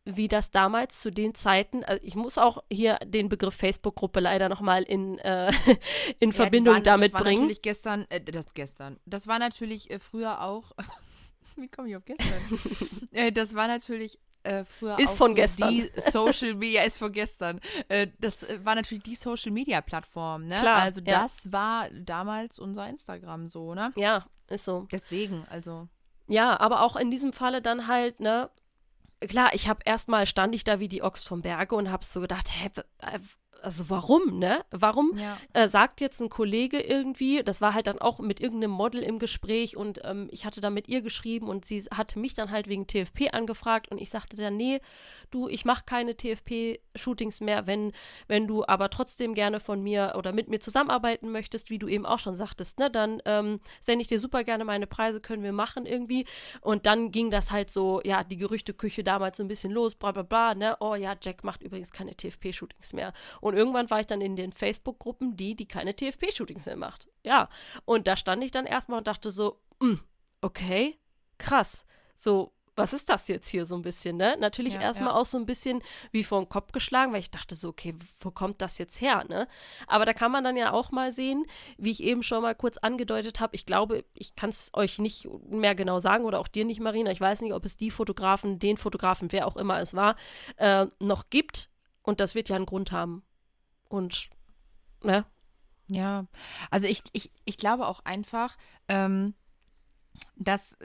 wie 0.03 0.27
das 0.27 0.51
damals 0.51 0.99
zu 0.99 1.09
den 1.09 1.35
Zeiten, 1.35 1.85
also 1.85 2.03
ich 2.03 2.15
muss 2.15 2.37
auch 2.37 2.61
hier 2.69 2.97
den 2.97 3.29
Begriff 3.29 3.55
Facebook-Gruppe 3.55 4.19
leider 4.19 4.49
nochmal 4.49 4.83
in, 4.83 5.17
äh, 5.19 5.53
in 6.19 6.31
ja, 6.31 6.35
Verbindung 6.35 6.73
waren, 6.73 6.83
damit 6.83 7.13
das 7.13 7.21
bringen. 7.21 7.37
Das 7.37 7.39
war 7.39 7.45
natürlich 7.45 7.61
gestern, 7.61 8.05
äh, 8.09 8.19
das 8.19 8.53
gestern, 8.53 8.99
das 9.05 9.27
war 9.27 9.39
natürlich 9.39 9.89
äh, 9.89 9.99
früher 9.99 10.41
auch, 10.41 10.73
wie 11.55 11.69
komme 11.69 11.87
ich 11.87 11.95
auf 11.95 12.03
gestern? 12.03 12.59
äh, 13.13 13.31
das 13.31 13.55
war 13.55 13.69
natürlich 13.69 14.19
äh, 14.43 14.65
früher 14.65 14.97
ist 14.99 15.17
von 15.17 15.29
so 15.29 15.35
gestern. 15.35 15.69
Die 15.69 15.91
Social 15.97 16.55
Media 16.55 16.83
ist 16.83 16.97
von 16.97 17.11
gestern. 17.11 17.59
Äh, 17.87 18.07
das 18.19 18.43
äh, 18.43 18.63
war 18.63 18.75
natürlich 18.75 19.03
die 19.03 19.15
Social 19.15 19.51
Media 19.51 19.81
Plattform, 19.81 20.47
ne? 20.47 20.55
Klar, 20.55 20.81
also 20.81 21.01
ja. 21.01 21.21
das 21.21 21.51
war 21.51 21.89
damals 21.91 22.59
unser 22.59 22.87
Instagram 22.89 23.47
so, 23.47 23.73
ne? 23.73 23.91
Ja, 23.95 24.25
ist 24.47 24.65
so. 24.65 24.87
Deswegen, 24.91 25.45
also. 25.49 25.87
Ja, 26.27 26.59
aber 26.59 26.81
auch 26.81 26.95
in 26.95 27.11
diesem 27.11 27.33
Falle 27.33 27.61
dann 27.61 27.87
halt, 27.87 28.19
ne? 28.19 28.49
Klar, 29.19 29.53
ich 29.53 29.69
habe 29.69 29.81
erstmal 29.85 30.25
stand 30.25 30.55
ich 30.55 30.63
da 30.63 30.79
wie 30.79 30.87
die 30.87 31.03
Ochs 31.03 31.21
vom 31.23 31.41
Berge 31.41 31.75
und 31.75 31.91
habe 31.91 32.03
so 32.03 32.21
gedacht, 32.21 32.49
hä, 32.51 32.69
also 33.61 33.89
warum, 33.89 34.39
ne? 34.39 34.63
Warum 34.71 35.17
ja. 35.17 35.37
äh, 35.53 35.69
sagt 35.69 36.01
jetzt 36.01 36.19
ein 36.19 36.29
Kollege 36.29 36.79
irgendwie, 36.79 37.43
das 37.43 37.61
war 37.61 37.73
halt 37.73 37.87
dann 37.87 37.99
auch 37.99 38.19
mit 38.19 38.39
irgendeinem 38.39 38.71
Model 38.71 39.01
im 39.01 39.19
Gespräch 39.19 39.77
und 39.77 40.01
ähm, 40.03 40.27
ich 40.31 40.45
hatte 40.45 40.61
da 40.61 40.69
mit 40.69 40.87
ihr 40.87 41.01
geschrieben 41.01 41.47
und 41.47 41.65
sie 41.65 41.81
hatte 41.83 42.19
mich 42.19 42.33
dann 42.33 42.51
halt 42.51 42.67
wegen 42.67 42.87
TFP 42.87 43.33
angefragt 43.33 43.91
und 43.91 43.99
ich 43.99 44.09
sagte 44.09 44.35
dann, 44.35 44.57
nee, 44.57 44.79
du, 45.31 45.47
ich 45.47 45.65
mache 45.65 45.83
keine 45.85 46.15
TFP-Shootings 46.15 47.43
mehr, 47.43 47.67
wenn, 47.67 47.93
wenn 48.27 48.47
du 48.47 48.65
aber 48.65 48.89
trotzdem 48.89 49.33
gerne 49.33 49.59
von 49.59 49.81
mir 49.81 50.13
oder 50.17 50.33
mit 50.33 50.49
mir 50.49 50.59
zusammenarbeiten 50.59 51.31
möchtest, 51.31 51.69
wie 51.69 51.79
du 51.79 51.87
eben 51.87 52.05
auch 52.05 52.19
schon 52.19 52.35
sagtest, 52.35 52.79
ne, 52.79 52.89
dann 52.91 53.21
ähm, 53.25 53.59
sende 53.79 54.01
ich 54.01 54.07
dir 54.07 54.19
super 54.19 54.43
gerne 54.43 54.65
meine 54.65 54.87
Preise, 54.87 55.21
können 55.21 55.43
wir 55.43 55.53
machen 55.53 55.85
irgendwie. 55.85 56.25
Und 56.61 56.85
dann 56.85 57.11
ging 57.11 57.31
das 57.31 57.51
halt 57.51 57.69
so, 57.69 58.01
ja, 58.03 58.23
die 58.23 58.37
Gerüchteküche 58.37 59.03
damals 59.03 59.37
so 59.37 59.43
ein 59.43 59.47
bisschen 59.47 59.71
los, 59.71 59.95
bla 59.95 60.11
bla 60.11 60.23
bla, 60.23 60.55
ne, 60.55 60.77
oh 60.79 60.95
ja, 60.95 61.15
Jack 61.21 61.43
macht 61.43 61.63
übrigens 61.63 61.91
keine 61.91 62.11
TFP-Shootings 62.11 62.93
mehr. 62.93 63.13
Und 63.39 63.50
irgendwann 63.53 63.89
war 63.89 63.99
ich 63.99 64.07
dann 64.07 64.21
in 64.21 64.35
den 64.35 64.51
Facebook-Gruppen 64.51 65.35
die, 65.37 65.55
die 65.55 65.67
keine 65.67 65.95
TFP-Shootings 65.95 66.65
mehr 66.65 66.77
macht. 66.77 67.09
Ja, 67.23 67.49
und 67.85 68.07
da 68.07 68.15
stand 68.15 68.43
ich 68.43 68.51
dann 68.51 68.65
erstmal 68.65 68.99
und 68.99 69.07
dachte 69.07 69.31
so, 69.31 69.59
hm, 69.81 69.99
okay, 70.41 70.97
krass. 71.37 71.85
So, 72.17 72.53
was 72.75 72.93
ist 72.93 73.09
das 73.09 73.27
jetzt 73.27 73.49
hier 73.49 73.65
so 73.65 73.75
ein 73.75 73.81
bisschen, 73.81 74.17
ne? 74.17 74.37
Natürlich 74.39 74.75
ja, 74.75 74.81
erstmal 74.81 75.09
ja. 75.09 75.15
auch 75.15 75.25
so 75.25 75.37
ein 75.37 75.45
bisschen 75.45 75.81
wie 76.11 76.23
vor 76.23 76.41
den 76.41 76.49
Kopf 76.49 76.71
geschlagen, 76.71 77.11
weil 77.11 77.19
ich 77.19 77.31
dachte 77.31 77.55
so, 77.55 77.69
okay, 77.69 77.95
wo 78.19 78.31
kommt 78.31 78.61
das 78.61 78.77
jetzt 78.77 79.01
her, 79.01 79.25
ne? 79.27 79.47
Aber 79.87 80.05
da 80.05 80.13
kann 80.13 80.31
man 80.31 80.43
dann 80.43 80.55
ja 80.55 80.71
auch 80.71 80.91
mal 80.91 81.11
sehen, 81.11 81.45
wie 81.77 81.91
ich 81.91 82.01
eben 82.01 82.23
schon 82.23 82.41
mal 82.41 82.55
kurz 82.55 82.77
angedeutet 82.77 83.39
habe, 83.39 83.55
ich 83.55 83.65
glaube, 83.65 84.05
ich 84.13 84.35
kann 84.35 84.49
es 84.49 84.71
euch 84.73 84.99
nicht 84.99 85.27
mehr 85.49 85.75
genau 85.75 85.99
sagen 85.99 86.25
oder 86.25 86.39
auch 86.39 86.47
dir 86.47 86.65
nicht, 86.65 86.79
Marina, 86.79 87.11
ich 87.11 87.21
weiß 87.21 87.41
nicht, 87.41 87.53
ob 87.53 87.65
es 87.65 87.77
die 87.77 87.91
Fotografen, 87.91 88.59
den 88.59 88.77
Fotografen, 88.77 89.31
wer 89.31 89.47
auch 89.47 89.57
immer 89.57 89.79
es 89.79 89.93
war, 89.93 90.15
äh, 90.57 90.87
noch 90.99 91.29
gibt 91.29 91.69
und 92.03 92.19
das 92.19 92.35
wird 92.35 92.49
ja 92.49 92.55
einen 92.55 92.65
Grund 92.65 92.91
haben. 92.91 93.23
Und, 93.91 94.29
ne? 95.03 95.25
Ja, 95.87 96.25
also 96.69 96.87
ich, 96.87 97.03
ich, 97.11 97.31
ich 97.43 97.57
glaube 97.57 97.87
auch 97.87 98.05
einfach, 98.05 98.55
ähm, 98.87 99.33
dass, 100.37 100.77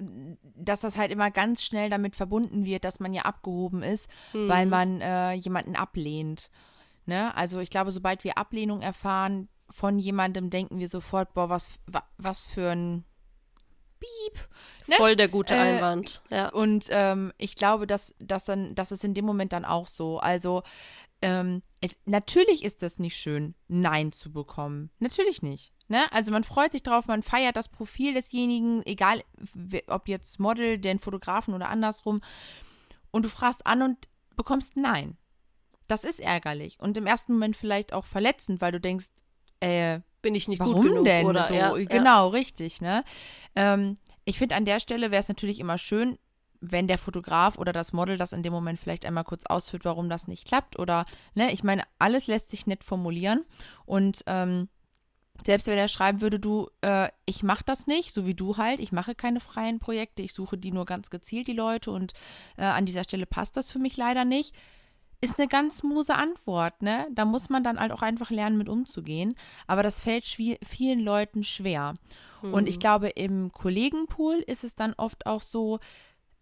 dass 0.57 0.81
das 0.81 0.97
halt 0.97 1.13
immer 1.13 1.31
ganz 1.31 1.63
schnell 1.63 1.89
damit 1.89 2.17
verbunden 2.17 2.65
wird, 2.65 2.83
dass 2.83 2.99
man 2.99 3.15
ja 3.15 3.23
abgehoben 3.23 3.85
ist, 3.85 4.11
mhm. 4.33 4.49
weil 4.49 4.67
man 4.67 5.01
äh, 5.01 5.33
jemanden 5.35 5.77
ablehnt. 5.77 6.51
Ne? 7.05 7.35
Also 7.37 7.61
ich 7.61 7.71
glaube, 7.71 7.93
sobald 7.93 8.25
wir 8.25 8.37
Ablehnung 8.37 8.83
erfahren 8.83 9.49
von 9.71 10.01
jemandem, 10.01 10.51
denken 10.51 10.81
wir 10.81 10.89
sofort, 10.89 11.33
boah, 11.35 11.49
was, 11.49 11.79
was 12.19 12.45
für 12.45 12.71
ein 12.73 13.05
Piep. 14.01 14.49
Ne? 14.89 14.97
Voll 14.97 15.17
der 15.17 15.29
gute 15.29 15.55
äh, 15.55 15.59
Einwand. 15.59 16.23
Ja. 16.31 16.49
Und 16.49 16.89
ähm, 16.91 17.33
ich 17.39 17.55
glaube, 17.55 17.87
dass, 17.87 18.15
dass, 18.19 18.45
dann, 18.45 18.75
dass 18.75 18.91
es 18.91 19.05
in 19.05 19.15
dem 19.15 19.25
Moment 19.25 19.53
dann 19.53 19.65
auch 19.65 19.89
so. 19.89 20.19
Also 20.19 20.63
ähm, 21.27 21.63
es, 21.81 21.97
natürlich 22.05 22.65
ist 22.65 22.83
das 22.83 23.01
nicht 23.01 23.17
schön, 23.17 23.57
Nein 23.67 24.13
zu 24.13 24.33
bekommen. 24.33 24.91
Natürlich 25.01 25.43
nicht. 25.43 25.73
Ne? 25.89 26.05
Also 26.13 26.31
man 26.31 26.45
freut 26.45 26.71
sich 26.71 26.85
drauf, 26.85 27.09
man 27.09 27.25
feiert 27.25 27.57
das 27.57 27.69
Profil 27.69 28.15
desjenigen, 28.15 28.85
egal 28.87 29.25
ob 29.89 30.07
jetzt 30.07 30.39
Model, 30.39 30.79
den 30.79 31.01
Fotografen 31.01 31.53
oder 31.53 31.69
andersrum. 31.69 32.21
Und 33.11 33.25
du 33.25 33.29
fragst 33.29 33.67
an 33.67 33.83
und 33.83 34.09
bekommst 34.37 34.77
Nein. 34.77 35.17
Das 35.89 36.05
ist 36.05 36.21
ärgerlich 36.21 36.79
und 36.81 36.97
im 36.97 37.07
ersten 37.07 37.33
Moment 37.35 37.57
vielleicht 37.57 37.93
auch 37.93 38.05
verletzend, 38.05 38.61
weil 38.61 38.73
du 38.73 38.81
denkst, 38.81 39.07
äh, 39.61 40.01
bin 40.23 40.35
ich 40.35 40.49
nicht 40.49 40.59
warum 40.59 40.75
gut 40.75 40.89
genug, 40.89 41.05
denn? 41.05 41.27
Oder? 41.27 41.45
So, 41.45 41.55
ja, 41.55 41.73
genau, 41.73 42.27
ja. 42.27 42.27
richtig. 42.27 42.81
Ne? 42.81 43.05
Ähm, 43.55 43.97
ich 44.25 44.39
finde, 44.39 44.57
an 44.57 44.65
der 44.65 44.81
Stelle 44.81 45.13
wäre 45.13 45.21
es 45.21 45.29
natürlich 45.29 45.61
immer 45.61 45.79
schön, 45.79 46.19
wenn 46.73 46.89
der 46.89 46.99
Fotograf 46.99 47.59
oder 47.59 47.73
das 47.73 47.93
Model 47.93 48.17
das 48.17 48.33
in 48.33 48.43
dem 48.43 48.53
Moment 48.53 48.79
vielleicht 48.79 49.07
einmal 49.07 49.25
kurz 49.25 49.47
ausführt, 49.47 49.85
warum 49.85 50.09
das 50.09 50.29
nicht 50.29 50.47
klappt. 50.47 50.79
Oder, 50.79 51.07
ne, 51.35 51.53
ich 51.53 51.65
meine, 51.65 51.83
alles 51.99 52.27
lässt 52.27 52.51
sich 52.51 52.67
nett 52.67 52.85
formulieren. 52.85 53.45
Und 53.85 54.23
ähm, 54.27 54.69
selbst 55.45 55.67
wenn 55.67 55.79
er 55.79 55.89
schreiben 55.89 56.21
würde, 56.21 56.39
du, 56.39 56.69
äh, 56.81 57.09
ich 57.27 57.43
mache 57.43 57.65
das 57.65 57.87
nicht, 57.87 58.13
so 58.13 58.27
wie 58.27 58.35
du 58.35 58.57
halt, 58.57 58.81
ich 58.81 58.93
mache 58.93 59.15
keine 59.15 59.41
freien 59.41 59.79
Projekte, 59.79 60.23
ich 60.23 60.33
suche 60.33 60.57
die 60.57 60.73
nur 60.73 60.87
ganz 60.87 61.11
gezielt, 61.11 61.47
die 61.47 61.53
Leute, 61.53 61.91
und 61.91 62.13
äh, 62.57 62.65
an 62.65 62.87
dieser 62.87 63.05
Stelle 63.05 63.27
passt 63.27 63.57
das 63.57 63.71
für 63.71 63.79
mich 63.79 63.97
leider 63.97 64.25
nicht 64.25 64.55
ist 65.21 65.39
eine 65.39 65.49
ganz 65.49 65.79
smooth 65.79 66.11
Antwort, 66.11 66.83
ne? 66.83 67.07
Da 67.13 67.25
muss 67.25 67.49
man 67.49 67.65
dann 67.65 67.81
halt 67.81 67.93
auch 67.93 68.03
einfach 68.03 68.31
lernen, 68.31 68.59
mit 68.59 68.69
umzugehen. 68.69 69.35
Aber 69.67 69.83
das 69.83 70.01
fällt 70.01 70.25
vielen 70.25 71.01
Leuten 71.01 71.43
schwer. 71.43 71.95
Mhm. 72.43 72.55
Und 72.55 72.69
ich 72.69 72.77
mhm. 72.77 72.81
glaube, 72.81 73.09
im 73.09 73.53
Kollegenpool 73.53 74.37
ist 74.37 74.65
es 74.65 74.75
dann 74.75 74.95
oft 74.97 75.27
auch 75.27 75.43
so, 75.43 75.79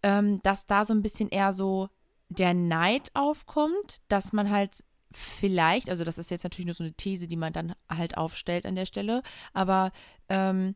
ähm, 0.05 0.39
dass 0.43 0.67
da 0.67 0.85
so 0.85 0.93
ein 0.93 1.01
bisschen 1.01 1.27
eher 1.29 1.51
so 1.51 1.89
der 2.29 2.53
Neid 2.53 3.09
aufkommt, 3.13 3.97
dass 4.07 4.31
man 4.31 4.49
halt 4.49 4.83
vielleicht, 5.11 5.89
also 5.89 6.03
das 6.03 6.17
ist 6.17 6.31
jetzt 6.31 6.43
natürlich 6.43 6.65
nur 6.65 6.75
so 6.75 6.83
eine 6.83 6.93
These, 6.93 7.27
die 7.27 7.37
man 7.37 7.53
dann 7.53 7.75
halt 7.89 8.17
aufstellt 8.17 8.65
an 8.65 8.75
der 8.75 8.85
Stelle, 8.85 9.21
aber 9.53 9.91
ähm, 10.29 10.75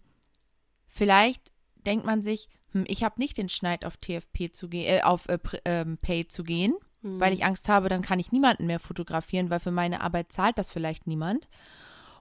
vielleicht 0.87 1.53
denkt 1.85 2.05
man 2.05 2.21
sich, 2.21 2.49
hm, 2.71 2.85
ich 2.87 3.03
habe 3.03 3.19
nicht 3.19 3.37
den 3.37 3.49
Schneid 3.49 3.85
auf 3.85 3.97
TFP 3.97 4.51
zu 4.51 4.67
gehen, 4.67 4.85
äh, 4.85 5.01
auf 5.01 5.29
äh, 5.29 5.39
ähm, 5.65 5.97
Pay 5.97 6.27
zu 6.27 6.43
gehen 6.43 6.73
mhm. 7.01 7.19
weil 7.19 7.33
ich 7.33 7.45
Angst 7.45 7.69
habe, 7.69 7.89
dann 7.89 8.01
kann 8.01 8.19
ich 8.19 8.31
niemanden 8.31 8.65
mehr 8.65 8.79
fotografieren, 8.79 9.49
weil 9.49 9.59
für 9.59 9.71
meine 9.71 10.01
Arbeit 10.01 10.31
zahlt 10.31 10.57
das 10.57 10.71
vielleicht 10.71 11.07
niemand. 11.07 11.47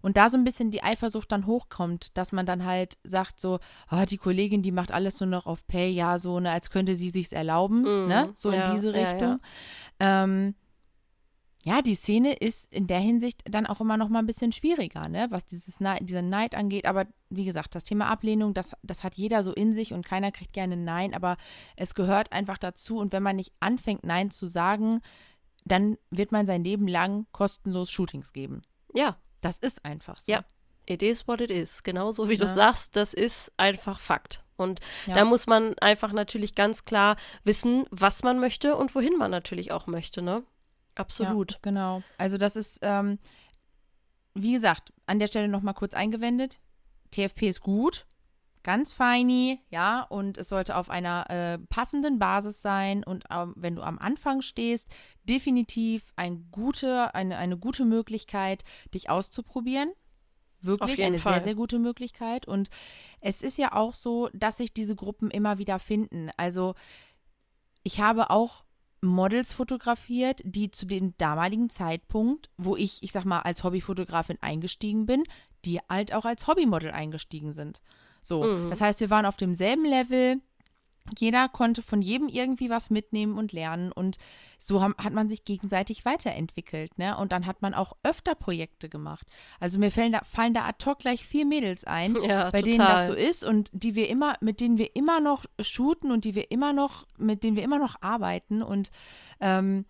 Und 0.00 0.16
da 0.16 0.30
so 0.30 0.37
ein 0.37 0.44
bisschen 0.44 0.70
die 0.70 0.82
Eifersucht 0.82 1.30
dann 1.32 1.46
hochkommt, 1.46 2.16
dass 2.16 2.32
man 2.32 2.46
dann 2.46 2.64
halt 2.64 2.98
sagt 3.04 3.40
so, 3.40 3.58
oh, 3.90 4.04
die 4.08 4.18
Kollegin, 4.18 4.62
die 4.62 4.72
macht 4.72 4.92
alles 4.92 5.20
nur 5.20 5.28
noch 5.28 5.46
auf 5.46 5.66
Pay, 5.66 5.90
ja, 5.90 6.18
so, 6.18 6.40
ne, 6.40 6.50
als 6.50 6.70
könnte 6.70 6.94
sie 6.94 7.11
sich's 7.11 7.32
erlauben, 7.32 7.80
mhm. 7.80 8.08
ne, 8.08 8.30
so 8.34 8.52
ja, 8.52 8.64
in 8.64 8.74
diese 8.74 8.92
Richtung. 8.92 9.40
Ja, 10.00 10.00
ja. 10.00 10.24
Ähm, 10.24 10.54
ja, 11.64 11.82
die 11.82 11.96
Szene 11.96 12.34
ist 12.34 12.72
in 12.72 12.87
der 12.87 13.00
Hinsicht 13.00 13.42
dann 13.44 13.66
auch 13.66 13.80
immer 13.80 13.96
noch 13.96 14.08
mal 14.08 14.20
ein 14.20 14.26
bisschen 14.26 14.52
schwieriger, 14.52 15.08
ne, 15.08 15.26
was 15.30 15.44
dieses 15.44 15.80
Neid, 15.80 16.08
diesen 16.08 16.30
Neid 16.30 16.54
angeht. 16.54 16.87
Aber 16.87 17.06
wie 17.30 17.44
gesagt, 17.44 17.74
das 17.74 17.84
Thema 17.84 18.06
Ablehnung, 18.06 18.54
das, 18.54 18.76
das 18.82 19.02
hat 19.02 19.16
jeder 19.16 19.42
so 19.42 19.52
in 19.52 19.72
sich 19.72 19.92
und 19.92 20.06
keiner 20.06 20.30
kriegt 20.30 20.52
gerne 20.52 20.76
Nein, 20.76 21.14
aber 21.14 21.37
es 21.76 21.94
gehört 21.94 22.32
einfach 22.32 22.58
dazu. 22.58 22.98
Und 22.98 23.12
wenn 23.12 23.22
man 23.22 23.37
nicht 23.37 23.52
anfängt, 23.61 24.04
Nein 24.04 24.30
zu 24.30 24.46
sagen, 24.46 25.00
dann 25.64 25.98
wird 26.11 26.32
man 26.32 26.46
sein 26.46 26.64
Leben 26.64 26.87
lang 26.87 27.26
kostenlos 27.32 27.90
Shootings 27.90 28.32
geben. 28.32 28.62
Ja. 28.94 29.16
Das 29.40 29.59
ist 29.59 29.85
einfach 29.85 30.18
so. 30.18 30.33
Ja. 30.33 30.44
It 30.87 31.03
is 31.03 31.29
what 31.29 31.40
it 31.40 31.51
is. 31.51 31.83
Genauso 31.83 32.29
wie 32.29 32.35
ja. 32.35 32.40
du 32.40 32.48
sagst, 32.48 32.96
das 32.96 33.12
ist 33.12 33.53
einfach 33.57 34.01
Fakt. 34.01 34.42
Und 34.57 34.81
ja. 35.07 35.14
da 35.14 35.24
muss 35.24 35.46
man 35.46 35.79
einfach 35.79 36.12
natürlich 36.12 36.55
ganz 36.55 36.85
klar 36.85 37.16
wissen, 37.44 37.85
was 37.90 38.22
man 38.22 38.40
möchte 38.40 38.74
und 38.74 38.94
wohin 38.94 39.16
man 39.16 39.31
natürlich 39.31 39.70
auch 39.70 39.87
möchte, 39.87 40.22
ne? 40.22 40.42
Absolut. 40.94 41.53
Ja, 41.53 41.59
genau. 41.62 42.03
Also 42.16 42.38
das 42.38 42.57
ist, 42.57 42.81
ähm, 42.83 43.18
wie 44.35 44.53
gesagt, 44.53 44.92
an 45.07 45.20
der 45.20 45.29
Stelle 45.29 45.48
nochmal 45.48 45.74
kurz 45.74 45.94
eingewendet. 45.94 46.59
TFP 47.12 47.48
ist 47.48 47.61
gut, 47.61 48.07
ganz 48.68 48.92
feini, 48.92 49.62
ja, 49.70 50.02
und 50.02 50.37
es 50.37 50.50
sollte 50.50 50.76
auf 50.76 50.90
einer 50.90 51.31
äh, 51.31 51.59
passenden 51.70 52.18
Basis 52.18 52.61
sein. 52.61 53.02
Und 53.02 53.24
ähm, 53.31 53.54
wenn 53.57 53.76
du 53.76 53.83
am 53.83 53.98
Anfang 53.98 54.42
stehst, 54.42 54.90
definitiv 55.24 56.12
ein 56.16 56.50
gute, 56.50 57.14
eine, 57.14 57.38
eine 57.38 57.57
gute 57.57 57.87
Möglichkeit, 57.87 58.64
dich 58.92 59.09
auszuprobieren. 59.09 59.90
Wirklich 60.61 61.02
eine 61.02 61.18
Fall. 61.18 61.37
sehr, 61.37 61.44
sehr 61.44 61.54
gute 61.54 61.78
Möglichkeit. 61.78 62.46
Und 62.46 62.68
es 63.22 63.42
ist 63.42 63.57
ja 63.57 63.72
auch 63.72 63.94
so, 63.94 64.28
dass 64.35 64.59
sich 64.59 64.74
diese 64.74 64.94
Gruppen 64.94 65.31
immer 65.31 65.57
wieder 65.57 65.78
finden. 65.78 66.28
Also 66.37 66.74
ich 67.85 68.00
habe 68.00 68.28
auch 68.28 68.64
Models 69.00 69.54
fotografiert, 69.54 70.42
die 70.44 70.70
zu 70.70 70.85
dem 70.85 71.16
damaligen 71.16 71.70
Zeitpunkt, 71.70 72.50
wo 72.59 72.76
ich, 72.76 73.02
ich 73.02 73.12
sag 73.12 73.24
mal, 73.24 73.40
als 73.40 73.64
Hobbyfotografin 73.64 74.37
eingestiegen 74.42 75.07
bin, 75.07 75.24
die 75.64 75.81
halt 75.88 76.12
auch 76.12 76.26
als 76.26 76.46
Hobbymodel 76.46 76.90
eingestiegen 76.90 77.54
sind. 77.54 77.81
So, 78.28 78.44
mhm. 78.44 78.70
das 78.70 78.80
heißt, 78.80 79.00
wir 79.00 79.10
waren 79.10 79.26
auf 79.26 79.36
demselben 79.36 79.84
Level, 79.84 80.40
jeder 81.16 81.48
konnte 81.48 81.82
von 81.82 82.02
jedem 82.02 82.28
irgendwie 82.28 82.70
was 82.70 82.90
mitnehmen 82.90 83.38
und 83.38 83.52
lernen 83.52 83.92
und 83.92 84.18
so 84.58 84.82
haben, 84.82 84.94
hat 84.98 85.12
man 85.12 85.28
sich 85.28 85.44
gegenseitig 85.44 86.04
weiterentwickelt, 86.04 86.98
ne? 86.98 87.16
Und 87.16 87.32
dann 87.32 87.46
hat 87.46 87.62
man 87.62 87.74
auch 87.74 87.92
öfter 88.02 88.34
Projekte 88.34 88.88
gemacht. 88.88 89.26
Also 89.60 89.78
mir 89.78 89.90
fallen 89.90 90.12
da, 90.12 90.22
fallen 90.24 90.52
da 90.52 90.64
ad 90.64 90.84
hoc 90.84 90.98
gleich 90.98 91.24
vier 91.24 91.46
Mädels 91.46 91.84
ein, 91.84 92.16
ja, 92.22 92.50
bei 92.50 92.60
total. 92.60 92.62
denen 92.62 92.78
das 92.78 93.06
so 93.06 93.12
ist 93.12 93.44
und 93.44 93.70
die 93.72 93.94
wir 93.94 94.08
immer, 94.08 94.34
mit 94.40 94.60
denen 94.60 94.78
wir 94.78 94.96
immer 94.96 95.20
noch 95.20 95.44
shooten 95.60 96.10
und 96.10 96.24
die 96.24 96.34
wir 96.34 96.50
immer 96.50 96.72
noch, 96.72 97.06
mit 97.16 97.42
denen 97.44 97.56
wir 97.56 97.62
immer 97.62 97.78
noch 97.78 97.96
arbeiten 98.02 98.62
und 98.62 98.90
ähm, 99.40 99.84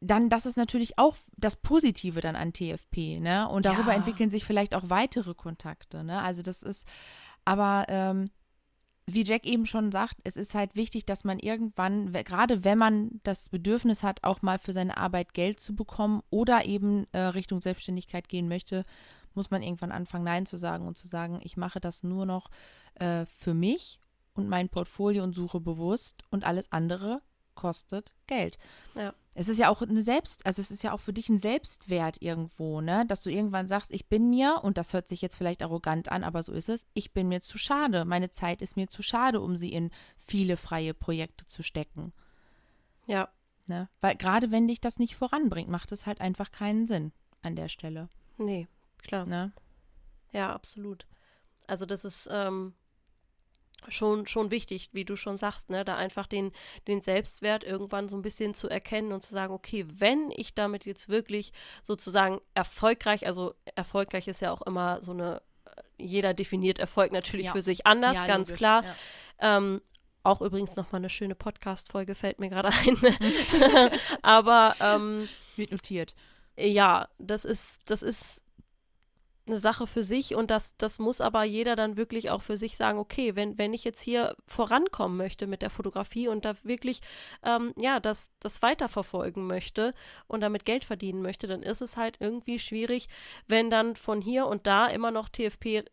dann, 0.00 0.28
das 0.28 0.46
ist 0.46 0.56
natürlich 0.56 0.98
auch 0.98 1.16
das 1.36 1.56
Positive 1.56 2.20
dann 2.20 2.36
an 2.36 2.52
TFP, 2.52 3.18
ne? 3.18 3.48
Und 3.48 3.64
darüber 3.64 3.92
ja. 3.92 3.96
entwickeln 3.96 4.30
sich 4.30 4.44
vielleicht 4.44 4.74
auch 4.74 4.84
weitere 4.88 5.34
Kontakte, 5.34 6.04
ne? 6.04 6.20
Also 6.22 6.42
das 6.42 6.62
ist, 6.62 6.86
aber 7.46 7.86
ähm, 7.88 8.30
wie 9.06 9.24
Jack 9.24 9.46
eben 9.46 9.66
schon 9.66 9.92
sagt, 9.92 10.16
es 10.24 10.36
ist 10.36 10.54
halt 10.54 10.74
wichtig, 10.74 11.06
dass 11.06 11.22
man 11.22 11.38
irgendwann, 11.38 12.12
gerade 12.12 12.64
wenn 12.64 12.76
man 12.76 13.20
das 13.22 13.48
Bedürfnis 13.48 14.02
hat, 14.02 14.24
auch 14.24 14.42
mal 14.42 14.58
für 14.58 14.72
seine 14.72 14.96
Arbeit 14.96 15.32
Geld 15.32 15.60
zu 15.60 15.74
bekommen 15.74 16.22
oder 16.28 16.64
eben 16.64 17.06
äh, 17.12 17.18
Richtung 17.20 17.60
Selbstständigkeit 17.60 18.28
gehen 18.28 18.48
möchte, 18.48 18.84
muss 19.34 19.50
man 19.50 19.62
irgendwann 19.62 19.92
anfangen, 19.92 20.24
Nein 20.24 20.44
zu 20.44 20.56
sagen 20.56 20.88
und 20.88 20.98
zu 20.98 21.06
sagen, 21.06 21.40
ich 21.42 21.56
mache 21.56 21.78
das 21.78 22.02
nur 22.02 22.26
noch 22.26 22.50
äh, 22.96 23.26
für 23.26 23.54
mich 23.54 24.00
und 24.34 24.48
mein 24.48 24.68
Portfolio 24.68 25.22
und 25.22 25.34
suche 25.34 25.60
bewusst 25.60 26.24
und 26.30 26.44
alles 26.44 26.72
andere 26.72 27.22
kostet 27.56 28.12
Geld. 28.28 28.58
Ja. 28.94 29.12
Es 29.34 29.48
ist 29.48 29.58
ja 29.58 29.68
auch 29.68 29.82
eine 29.82 30.02
Selbst, 30.02 30.46
also 30.46 30.62
es 30.62 30.70
ist 30.70 30.82
ja 30.82 30.92
auch 30.92 31.00
für 31.00 31.12
dich 31.12 31.28
ein 31.28 31.38
Selbstwert 31.38 32.22
irgendwo, 32.22 32.80
ne, 32.80 33.04
dass 33.06 33.22
du 33.22 33.30
irgendwann 33.30 33.66
sagst, 33.66 33.90
ich 33.90 34.06
bin 34.08 34.30
mir, 34.30 34.60
und 34.62 34.78
das 34.78 34.92
hört 34.92 35.08
sich 35.08 35.20
jetzt 35.20 35.36
vielleicht 35.36 35.62
arrogant 35.62 36.10
an, 36.10 36.22
aber 36.22 36.42
so 36.42 36.52
ist 36.52 36.68
es, 36.68 36.86
ich 36.94 37.12
bin 37.12 37.28
mir 37.28 37.40
zu 37.40 37.58
schade. 37.58 38.04
Meine 38.04 38.30
Zeit 38.30 38.62
ist 38.62 38.76
mir 38.76 38.88
zu 38.88 39.02
schade, 39.02 39.40
um 39.40 39.56
sie 39.56 39.72
in 39.72 39.90
viele 40.16 40.56
freie 40.56 40.94
Projekte 40.94 41.44
zu 41.46 41.62
stecken. 41.62 42.12
Ja. 43.06 43.28
Ne? 43.68 43.88
Weil 44.00 44.16
gerade 44.16 44.52
wenn 44.52 44.68
dich 44.68 44.80
das 44.80 44.98
nicht 44.98 45.16
voranbringt, 45.16 45.68
macht 45.68 45.90
es 45.90 46.06
halt 46.06 46.20
einfach 46.20 46.52
keinen 46.52 46.86
Sinn 46.86 47.12
an 47.42 47.56
der 47.56 47.68
Stelle. 47.68 48.08
Nee, 48.38 48.68
klar. 49.02 49.26
Ne? 49.26 49.52
Ja, 50.32 50.54
absolut. 50.54 51.06
Also 51.66 51.84
das 51.84 52.04
ist, 52.04 52.28
ähm, 52.30 52.74
schon, 53.88 54.26
schon 54.26 54.50
wichtig, 54.50 54.90
wie 54.92 55.04
du 55.04 55.16
schon 55.16 55.36
sagst, 55.36 55.70
ne, 55.70 55.84
da 55.84 55.96
einfach 55.96 56.26
den, 56.26 56.52
den 56.88 57.00
Selbstwert 57.02 57.64
irgendwann 57.64 58.08
so 58.08 58.16
ein 58.16 58.22
bisschen 58.22 58.54
zu 58.54 58.68
erkennen 58.68 59.12
und 59.12 59.22
zu 59.22 59.32
sagen, 59.32 59.52
okay, 59.52 59.86
wenn 59.88 60.30
ich 60.34 60.54
damit 60.54 60.86
jetzt 60.86 61.08
wirklich 61.08 61.52
sozusagen 61.82 62.40
erfolgreich, 62.54 63.26
also 63.26 63.54
erfolgreich 63.74 64.28
ist 64.28 64.40
ja 64.40 64.52
auch 64.52 64.62
immer 64.62 65.02
so 65.02 65.12
eine, 65.12 65.42
jeder 65.98 66.34
definiert 66.34 66.78
Erfolg 66.78 67.12
natürlich 67.12 67.46
ja. 67.46 67.52
für 67.52 67.62
sich 67.62 67.86
anders, 67.86 68.16
ja, 68.16 68.26
ganz 68.26 68.48
logisch, 68.48 68.58
klar. 68.58 68.84
Ja. 68.84 69.56
Ähm, 69.58 69.80
auch 70.22 70.40
übrigens 70.40 70.74
nochmal 70.76 71.00
eine 71.00 71.10
schöne 71.10 71.36
Podcast-Folge 71.36 72.14
fällt 72.14 72.40
mir 72.40 72.48
gerade 72.48 72.70
ein. 72.70 72.96
Aber 74.22 74.74
ähm, 74.80 75.28
wird 75.54 75.70
notiert. 75.70 76.14
Ja, 76.58 77.08
das 77.18 77.44
ist, 77.44 77.78
das 77.84 78.02
ist 78.02 78.42
eine 79.46 79.58
Sache 79.58 79.86
für 79.86 80.02
sich 80.02 80.34
und 80.34 80.50
das, 80.50 80.76
das 80.76 80.98
muss 80.98 81.20
aber 81.20 81.44
jeder 81.44 81.76
dann 81.76 81.96
wirklich 81.96 82.30
auch 82.30 82.42
für 82.42 82.56
sich 82.56 82.76
sagen, 82.76 82.98
okay, 82.98 83.36
wenn, 83.36 83.58
wenn 83.58 83.72
ich 83.72 83.84
jetzt 83.84 84.00
hier 84.00 84.36
vorankommen 84.46 85.16
möchte 85.16 85.46
mit 85.46 85.62
der 85.62 85.70
Fotografie 85.70 86.28
und 86.28 86.44
da 86.44 86.54
wirklich, 86.62 87.00
ähm, 87.44 87.72
ja, 87.78 88.00
das, 88.00 88.30
das 88.40 88.62
weiterverfolgen 88.62 89.46
möchte 89.46 89.92
und 90.26 90.40
damit 90.40 90.64
Geld 90.64 90.84
verdienen 90.84 91.22
möchte, 91.22 91.46
dann 91.46 91.62
ist 91.62 91.80
es 91.80 91.96
halt 91.96 92.16
irgendwie 92.20 92.58
schwierig, 92.58 93.08
wenn 93.46 93.70
dann 93.70 93.96
von 93.96 94.20
hier 94.20 94.46
und 94.46 94.66
da 94.66 94.86
immer 94.88 95.10
noch 95.10 95.28
TFP 95.28 95.84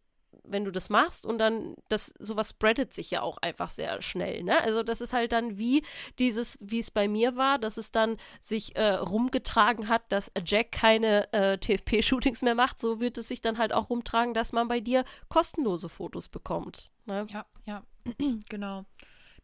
wenn 0.44 0.66
du 0.66 0.72
das 0.72 0.90
machst 0.90 1.26
und 1.26 1.38
dann 1.38 1.76
das 1.90 2.14
sowas 2.20 2.50
spreadet 2.50 2.94
sich 2.94 3.12
ja 3.12 3.22
auch 3.22 3.38
einfach 3.38 3.70
sehr 3.70 4.02
schnell, 4.02 4.44
ne? 4.44 4.62
Also 4.62 4.84
das 4.84 5.02
ist 5.02 5.14
halt 5.14 5.32
dann 5.32 5.58
wie 5.58 5.84
dieses, 6.20 6.58
wie 6.62 6.80
es 6.80 6.92
bei 6.92 7.08
mir 7.08 7.36
war, 7.36 7.60
dass 7.60 7.78
es 7.78 7.92
dann 7.92 8.18
sich 8.42 8.76
äh, 8.76 8.94
rumgetragen 8.94 9.88
hat, 9.88 10.04
dass 10.12 10.32
Jack 10.46 10.72
keine 10.72 11.32
äh, 11.34 11.58
TFP-Shootings 11.58 12.44
mehr 12.44 12.56
macht, 12.56 12.80
so 12.80 13.00
wird 13.00 13.18
es 13.18 13.28
sich 13.28 13.42
dann 13.42 13.58
halt 13.58 13.74
auch 13.74 13.90
rumtragen, 13.90 14.34
dass 14.34 14.52
man 14.52 14.68
bei 14.68 14.80
dir 14.80 15.06
kostenlose 15.30 15.90
Fotos 15.90 16.30
bekommt. 16.30 16.90
Ne? 17.06 17.26
Ja, 17.30 17.46
ja, 17.66 17.84
genau. 18.50 18.86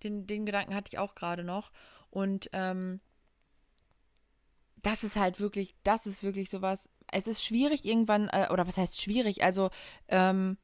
Den, 0.04 0.28
den 0.28 0.46
Gedanken 0.46 0.76
hatte 0.76 0.90
ich 0.92 0.98
auch 0.98 1.16
gerade 1.16 1.44
noch. 1.44 1.72
Und 2.10 2.50
ähm, 2.54 3.02
das 4.82 5.04
ist 5.04 5.16
halt 5.16 5.40
wirklich, 5.40 5.76
das 5.84 6.06
ist 6.06 6.24
wirklich 6.24 6.50
sowas. 6.50 6.90
Es 7.12 7.28
ist 7.28 7.44
schwierig 7.44 7.86
irgendwann, 7.86 8.30
äh, 8.30 8.48
oder 8.52 8.68
was 8.68 8.78
heißt 8.78 9.02
schwierig? 9.02 9.44
Also, 9.44 9.70
ähm, 10.08 10.58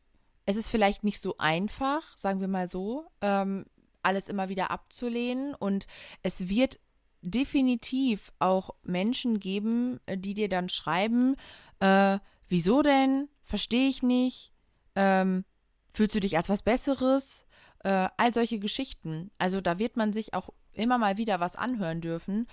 es 0.45 0.55
ist 0.55 0.69
vielleicht 0.69 1.03
nicht 1.03 1.19
so 1.19 1.37
einfach, 1.37 2.17
sagen 2.17 2.39
wir 2.39 2.47
mal 2.47 2.69
so, 2.69 3.05
ähm, 3.21 3.65
alles 4.03 4.27
immer 4.27 4.49
wieder 4.49 4.71
abzulehnen. 4.71 5.55
Und 5.55 5.87
es 6.21 6.49
wird 6.49 6.79
definitiv 7.21 8.31
auch 8.39 8.69
Menschen 8.83 9.39
geben, 9.39 9.99
äh, 10.05 10.17
die 10.17 10.35
dir 10.35 10.49
dann 10.49 10.69
schreiben, 10.69 11.35
äh, 11.79 12.19
wieso 12.47 12.81
denn? 12.81 13.27
Verstehe 13.43 13.89
ich 13.89 14.03
nicht. 14.03 14.51
Ähm, 14.95 15.45
fühlst 15.93 16.15
du 16.15 16.19
dich 16.19 16.37
als 16.37 16.49
was 16.49 16.61
Besseres? 16.61 17.45
Äh, 17.83 18.09
all 18.17 18.33
solche 18.33 18.59
Geschichten. 18.59 19.31
Also 19.37 19.61
da 19.61 19.79
wird 19.79 19.97
man 19.97 20.13
sich 20.13 20.33
auch 20.33 20.49
immer 20.73 20.97
mal 20.97 21.17
wieder 21.17 21.39
was 21.39 21.55
anhören 21.55 22.01
dürfen. 22.01 22.47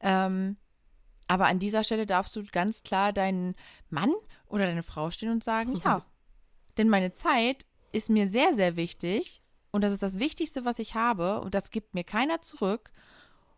Ähm, 0.00 0.56
aber 1.28 1.46
an 1.46 1.58
dieser 1.58 1.84
Stelle 1.84 2.06
darfst 2.06 2.36
du 2.36 2.44
ganz 2.44 2.82
klar 2.82 3.12
deinen 3.12 3.54
Mann 3.90 4.12
oder 4.46 4.66
deine 4.66 4.82
Frau 4.82 5.10
stehen 5.10 5.30
und 5.30 5.44
sagen, 5.44 5.72
mhm. 5.72 5.80
ja, 5.84 6.02
denn 6.76 6.88
meine 6.88 7.12
Zeit 7.12 7.66
ist 7.92 8.10
mir 8.10 8.28
sehr, 8.28 8.54
sehr 8.54 8.76
wichtig 8.76 9.42
und 9.70 9.82
das 9.82 9.92
ist 9.92 10.02
das 10.02 10.18
Wichtigste, 10.18 10.64
was 10.64 10.78
ich 10.78 10.94
habe 10.94 11.40
und 11.40 11.54
das 11.54 11.70
gibt 11.70 11.94
mir 11.94 12.04
keiner 12.04 12.42
zurück 12.42 12.92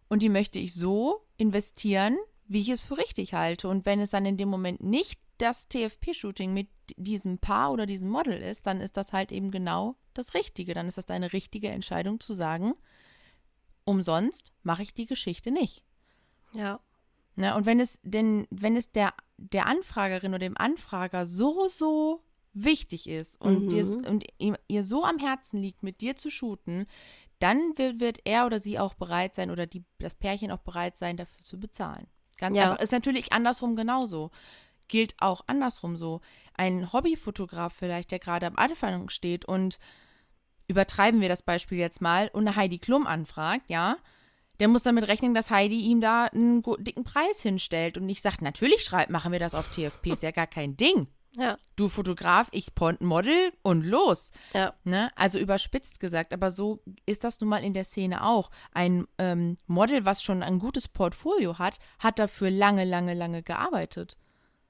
und 0.09 0.23
die 0.23 0.29
möchte 0.29 0.59
ich 0.59 0.75
so 0.75 1.27
investieren, 1.37 2.17
wie 2.47 2.61
ich 2.61 2.69
es 2.71 2.83
für 2.83 2.97
richtig 2.97 3.35
halte. 3.35 3.69
Und 3.69 3.87
wenn 3.87 4.01
es 4.01 4.11
dann 4.11 4.27
in 4.27 4.37
dem 4.37 4.49
Moment 4.49 4.83
nicht 4.83 5.21
das 5.37 5.69
TFP-Shooting 5.69 6.53
mit 6.53 6.69
diesem 6.97 7.39
Paar 7.39 7.73
oder 7.73 7.87
diesem 7.87 8.09
Model 8.09 8.41
ist, 8.41 8.67
dann 8.67 8.81
ist 8.81 8.97
das 8.97 9.13
halt 9.13 9.31
eben 9.31 9.51
genau 9.51 9.97
das 10.15 10.35
Richtige. 10.35 10.75
Dann 10.75 10.89
ist 10.89 10.99
das 10.99 11.09
eine 11.09 11.33
richtige 11.33 11.69
Entscheidung 11.69 12.21
zu 12.21 12.35
sagen, 12.35 12.75
umsonst 13.85 14.53
mache 14.63 14.83
ich 14.83 14.95
die 14.95 15.07
Geschichte 15.07 15.51
nicht. 15.51 15.85
Ja. 16.53 16.81
Na, 17.37 17.57
und 17.57 17.67
wenn 17.67 17.79
es 17.79 18.01
denn, 18.03 18.49
wenn 18.51 18.77
es 18.77 18.91
der, 18.91 19.15
der 19.37 19.67
Anfragerin 19.67 20.33
oder 20.33 20.41
dem 20.41 20.57
Anfrager 20.57 21.27
so, 21.27 21.69
so 21.69 22.25
wichtig 22.53 23.09
ist 23.09 23.41
und, 23.41 23.65
mhm. 23.65 23.69
dir, 23.69 23.85
und 24.09 24.25
ihr 24.69 24.85
so 24.85 25.05
am 25.05 25.19
Herzen 25.19 25.61
liegt, 25.61 25.83
mit 25.83 26.01
dir 26.01 26.17
zu 26.17 26.31
shooten, 26.31 26.87
dann 27.39 27.77
wird, 27.77 28.01
wird 28.01 28.19
er 28.25 28.47
oder 28.47 28.61
sie 28.61 28.79
auch 28.79 28.95
bereit 28.95 29.35
sein 29.35 29.51
oder 29.51 29.67
die, 29.67 29.85
das 29.99 30.15
Pärchen 30.15 30.51
auch 30.51 30.59
bereit 30.59 30.97
sein, 30.97 31.17
dafür 31.17 31.43
zu 31.45 31.61
bezahlen. 31.61 32.07
Ganz 32.37 32.57
ja. 32.57 32.65
einfach. 32.65 32.83
Ist 32.83 32.93
natürlich 32.93 33.33
andersrum 33.33 33.77
genauso. 33.77 34.31
Gilt 34.89 35.15
auch 35.19 35.43
andersrum 35.47 35.97
so. 35.97 36.21
Ein 36.55 36.93
Hobbyfotograf 36.93 37.73
vielleicht, 37.73 38.11
der 38.11 38.19
gerade 38.19 38.47
am 38.47 38.57
Anfang 38.57 39.09
steht 39.11 39.45
und 39.45 39.79
übertreiben 40.67 41.21
wir 41.21 41.29
das 41.29 41.43
Beispiel 41.43 41.79
jetzt 41.79 42.01
mal 42.01 42.31
und 42.33 42.47
eine 42.47 42.57
Heidi 42.57 42.79
Klum 42.79 43.07
anfragt, 43.07 43.69
ja, 43.69 43.97
der 44.61 44.69
muss 44.69 44.83
damit 44.83 45.07
rechnen, 45.07 45.35
dass 45.35 45.51
Heidi 45.51 45.81
ihm 45.81 46.01
da 46.01 46.25
einen 46.25 46.63
dicken 46.81 47.05
Preis 47.05 47.43
hinstellt 47.43 47.97
und 47.97 48.07
nicht 48.07 48.23
sagt, 48.23 48.43
natürlich 48.43 48.83
schreibt, 48.83 49.11
machen 49.11 49.33
wir 49.33 49.39
das 49.39 49.55
auf 49.55 49.69
TFP, 49.69 50.13
ist 50.13 50.23
ja 50.23 50.31
gar 50.31 50.47
kein 50.47 50.77
Ding. 50.77 51.07
Ja. 51.37 51.59
Du 51.77 51.89
Fotograf, 51.89 52.49
ich 52.53 52.69
Model 53.01 53.53
und 53.63 53.85
los. 53.85 54.33
Ja. 54.55 54.75
Ne? 54.85 55.11
Also 55.15 55.39
überspitzt 55.39 56.01
gesagt, 56.01 56.33
aber 56.33 56.51
so 56.51 56.83
ist 57.07 57.25
das 57.25 57.41
nun 57.41 57.51
mal 57.51 57.63
in 57.63 57.75
der 57.75 57.85
Szene 57.85 58.25
auch. 58.25 58.51
Ein 58.73 59.07
ähm, 59.19 59.57
Model, 59.67 60.05
was 60.05 60.23
schon 60.23 60.43
ein 60.43 60.59
gutes 60.59 60.89
Portfolio 60.89 61.59
hat, 61.59 61.79
hat 61.99 62.19
dafür 62.19 62.51
lange, 62.51 62.85
lange, 62.85 63.15
lange 63.15 63.43
gearbeitet. 63.43 64.17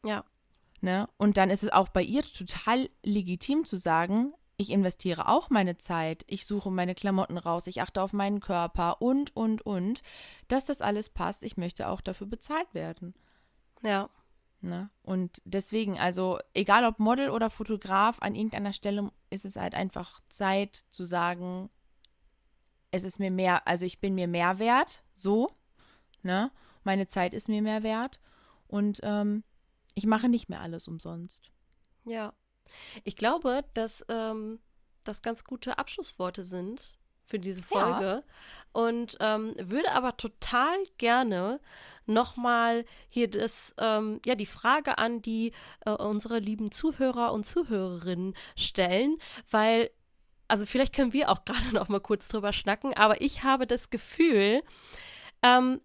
Ja. 0.05 0.25
Ne? 0.81 1.09
Und 1.17 1.37
dann 1.37 1.51
ist 1.51 1.63
es 1.63 1.73
auch 1.73 1.89
bei 1.89 2.03
ihr 2.03 2.23
total 2.23 2.89
legitim 3.03 3.65
zu 3.65 3.77
sagen, 3.77 4.35
ich 4.61 4.71
investiere 4.71 5.29
auch 5.29 5.51
meine 5.51 5.79
Zeit, 5.79 6.25
ich 6.27 6.45
suche 6.45 6.71
meine 6.71 6.97
Klamotten 6.97 7.39
raus, 7.39 7.69
ich 7.69 7.81
achte 7.81 8.03
auf 8.03 8.13
meinen 8.13 8.41
Körper 8.41 9.01
und, 9.01 9.35
und, 9.37 9.63
und, 9.63 10.03
dass 10.49 10.65
das 10.65 10.81
alles 10.81 11.09
passt. 11.09 11.45
Ich 11.45 11.57
möchte 11.57 11.89
auch 11.89 12.01
dafür 12.01 12.27
bezahlt 12.27 12.75
werden. 12.75 13.15
Ja. 13.83 14.11
Ne? 14.61 14.91
Und 15.03 15.41
deswegen, 15.45 15.99
also 15.99 16.39
egal 16.53 16.85
ob 16.85 16.99
Model 16.99 17.31
oder 17.31 17.49
Fotograf, 17.49 18.19
an 18.21 18.35
irgendeiner 18.35 18.73
Stelle 18.73 19.13
ist 19.31 19.45
es 19.45 19.57
halt 19.57 19.75
einfach 19.75 20.21
Zeit 20.29 20.85
zu 20.91 21.05
sagen, 21.05 21.71
es 22.91 23.05
ist 23.05 23.21
mir 23.21 23.31
mehr, 23.31 23.69
also 23.69 23.85
ich 23.85 24.01
bin 24.01 24.15
mir 24.15 24.27
mehr 24.27 24.59
wert, 24.59 25.05
so, 25.15 25.51
ne? 26.23 26.51
Meine 26.83 27.07
Zeit 27.07 27.35
ist 27.35 27.49
mir 27.49 27.63
mehr 27.63 27.83
wert 27.83 28.21
und 28.67 29.01
ähm, 29.03 29.45
ich 29.95 30.07
mache 30.07 30.29
nicht 30.29 30.49
mehr 30.49 30.61
alles 30.61 30.89
umsonst. 30.89 31.51
Ja. 32.05 32.33
Ich 33.05 33.17
glaube, 33.17 33.65
dass 33.75 34.05
ähm, 34.09 34.59
das 35.05 35.23
ganz 35.23 35.45
gute 35.45 35.79
Abschlussworte 35.79 36.45
sind 36.45 36.98
für 37.29 37.39
diese 37.39 37.63
Folge 37.63 38.05
ja. 38.07 38.23
und 38.73 39.17
ähm, 39.21 39.55
würde 39.59 39.93
aber 39.93 40.17
total 40.17 40.77
gerne 40.97 41.61
nochmal 42.07 42.87
hier 43.11 43.29
das, 43.29 43.75
ähm, 43.79 44.21
ja, 44.25 44.35
die 44.35 44.47
Frage 44.47 44.97
an 44.97 45.21
die 45.21 45.53
äh, 45.85 45.91
unsere 45.91 46.39
lieben 46.39 46.73
Zuhörer 46.73 47.33
und 47.33 47.45
Zuhörerinnen 47.45 48.35
stellen, 48.57 49.19
weil, 49.51 49.91
also 50.49 50.65
vielleicht 50.65 50.95
können 50.95 51.13
wir 51.13 51.31
auch 51.31 51.45
gerade 51.45 51.75
noch 51.75 51.89
mal 51.89 52.01
kurz 52.01 52.29
drüber 52.29 52.53
schnacken, 52.53 52.95
aber 52.95 53.21
ich 53.21 53.45
habe 53.45 53.67
das 53.67 53.91
Gefühl, 53.91 54.63
ähm, 55.43 55.83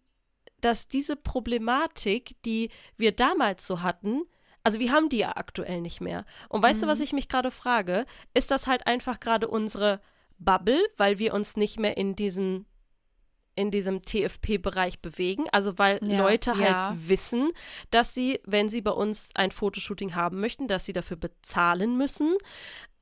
dass 0.62 0.88
diese 0.88 1.18
Problematik, 1.18 2.38
die 2.46 2.70
wir 2.96 3.12
damals 3.12 3.68
so 3.68 3.82
hatten, 3.82 4.22
also 4.64 4.80
wir 4.80 4.94
haben 4.94 5.10
die 5.10 5.18
ja 5.18 5.36
aktuell 5.36 5.82
nicht 5.82 6.00
mehr. 6.00 6.24
Und 6.48 6.64
weißt 6.64 6.80
mhm. 6.80 6.86
du, 6.86 6.92
was 6.92 7.00
mhm. 7.00 7.04
ich 7.04 7.14
mich 7.14 7.28
gerade 7.28 7.52
frage? 7.52 8.06
Ist 8.34 8.50
das 8.50 8.66
halt 8.66 8.88
einfach 8.88 9.20
gerade 9.20 9.50
unsere 9.50 10.00
Bubble, 10.44 10.84
weil 10.98 11.20
wir 11.20 11.34
uns 11.34 11.56
nicht 11.56 11.80
mehr 11.80 11.98
in 11.98 12.16
diesen 12.16 12.66
in 13.56 13.72
diesem 13.72 14.02
TFP-Bereich 14.02 15.00
bewegen. 15.00 15.46
Also 15.52 15.78
weil 15.78 16.00
ja, 16.04 16.18
Leute 16.18 16.54
halt 16.58 16.70
ja. 16.70 16.96
wissen, 16.98 17.52
dass 17.92 18.14
sie, 18.14 18.40
wenn 18.46 18.70
sie 18.70 18.82
bei 18.82 18.92
uns 18.92 19.30
ein 19.36 19.52
Fotoshooting 19.52 20.16
haben 20.16 20.40
möchten, 20.40 20.68
dass 20.68 20.86
sie 20.86 20.94
dafür 20.94 21.18
bezahlen 21.18 21.98
müssen. 21.98 22.36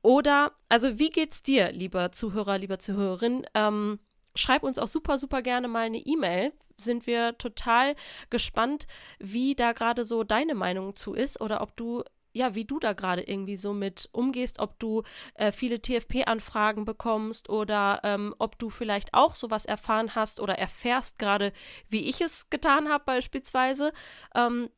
Oder, 0.02 0.52
also 0.68 0.98
wie 0.98 1.10
geht's 1.10 1.42
dir, 1.42 1.72
lieber 1.72 2.12
Zuhörer, 2.12 2.58
lieber 2.58 2.78
Zuhörerin? 2.78 3.46
Ähm, 3.54 3.98
schreib 4.34 4.62
uns 4.62 4.78
auch 4.78 4.88
super, 4.88 5.16
super 5.16 5.42
gerne 5.42 5.68
mal 5.68 5.86
eine 5.86 5.98
E-Mail. 5.98 6.52
Sind 6.76 7.06
wir 7.06 7.38
total 7.38 7.94
gespannt, 8.28 8.86
wie 9.18 9.54
da 9.54 9.72
gerade 9.72 10.04
so 10.04 10.24
deine 10.24 10.54
Meinung 10.54 10.96
zu 10.96 11.14
ist 11.14 11.40
oder 11.40 11.60
ob 11.62 11.76
du 11.76 12.02
ja, 12.32 12.54
wie 12.54 12.64
du 12.64 12.78
da 12.78 12.92
gerade 12.92 13.22
irgendwie 13.22 13.56
so 13.56 13.72
mit 13.72 14.08
umgehst, 14.12 14.58
ob 14.58 14.78
du 14.78 15.02
äh, 15.34 15.52
viele 15.52 15.80
TFP-Anfragen 15.80 16.84
bekommst 16.84 17.48
oder 17.48 18.00
ähm, 18.04 18.34
ob 18.38 18.58
du 18.58 18.70
vielleicht 18.70 19.14
auch 19.14 19.34
sowas 19.34 19.64
erfahren 19.64 20.14
hast 20.14 20.40
oder 20.40 20.58
erfährst 20.58 21.18
gerade, 21.18 21.52
wie 21.88 22.08
ich 22.08 22.20
es 22.20 22.48
getan 22.50 22.88
habe 22.88 23.04
beispielsweise. 23.04 23.92
Ähm, 24.34 24.70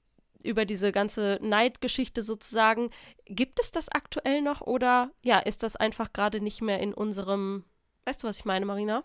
über 0.43 0.67
diese 0.67 0.93
ganze 0.93 1.39
Neidgeschichte 1.41 2.23
sozusagen. 2.23 2.91
Gibt 3.25 3.59
es 3.61 3.73
das 3.73 3.89
aktuell 3.89 4.43
noch 4.43 4.61
oder 4.61 5.11
ja, 5.23 5.39
ist 5.39 5.63
das 5.63 5.75
einfach 5.75 6.13
gerade 6.13 6.41
nicht 6.41 6.61
mehr 6.61 6.81
in 6.81 6.93
unserem, 6.93 7.65
weißt 8.05 8.23
du, 8.23 8.29
was 8.29 8.41
ich 8.41 8.45
meine, 8.45 8.67
Marina? 8.67 9.05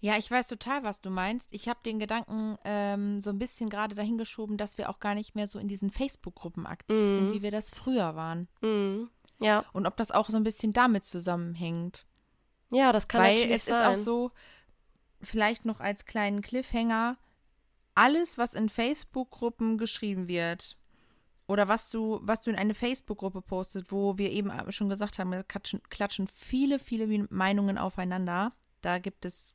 Ja, 0.00 0.16
ich 0.18 0.30
weiß 0.30 0.46
total, 0.48 0.82
was 0.82 1.00
du 1.00 1.10
meinst. 1.10 1.52
Ich 1.52 1.68
habe 1.68 1.80
den 1.84 1.98
Gedanken 1.98 2.56
ähm, 2.64 3.20
so 3.20 3.30
ein 3.30 3.38
bisschen 3.38 3.70
gerade 3.70 3.94
dahingeschoben, 3.94 4.56
dass 4.56 4.78
wir 4.78 4.90
auch 4.90 5.00
gar 5.00 5.14
nicht 5.14 5.34
mehr 5.34 5.46
so 5.46 5.58
in 5.58 5.68
diesen 5.68 5.90
Facebook-Gruppen 5.90 6.66
aktiv 6.66 6.96
mhm. 6.96 7.08
sind, 7.08 7.32
wie 7.32 7.42
wir 7.42 7.50
das 7.50 7.70
früher 7.70 8.14
waren. 8.14 8.46
Mhm. 8.60 9.10
Ja. 9.40 9.64
Und 9.72 9.86
ob 9.86 9.96
das 9.96 10.10
auch 10.10 10.28
so 10.28 10.36
ein 10.36 10.44
bisschen 10.44 10.72
damit 10.72 11.04
zusammenhängt. 11.04 12.06
Ja, 12.70 12.92
das 12.92 13.08
kann 13.08 13.22
Weil 13.22 13.34
natürlich 13.34 13.56
es 13.56 13.66
sein. 13.66 13.92
ist 13.92 13.98
auch 13.98 14.02
so, 14.02 14.30
vielleicht 15.20 15.64
noch 15.64 15.80
als 15.80 16.04
kleinen 16.04 16.42
Cliffhanger, 16.42 17.16
alles, 17.94 18.38
was 18.38 18.54
in 18.54 18.68
Facebook-Gruppen 18.68 19.78
geschrieben 19.78 20.28
wird, 20.28 20.76
oder 21.48 21.68
was 21.68 21.90
du, 21.90 22.18
was 22.22 22.42
du 22.42 22.50
in 22.50 22.56
eine 22.56 22.74
Facebook-Gruppe 22.74 23.40
postet, 23.40 23.92
wo 23.92 24.18
wir 24.18 24.30
eben 24.30 24.50
schon 24.70 24.88
gesagt 24.88 25.18
haben, 25.18 25.30
da 25.30 25.42
klatschen, 25.42 25.80
klatschen 25.90 26.26
viele, 26.26 26.78
viele 26.78 27.26
Meinungen 27.30 27.78
aufeinander. 27.78 28.50
Da 28.80 28.98
gibt 28.98 29.24
es 29.24 29.54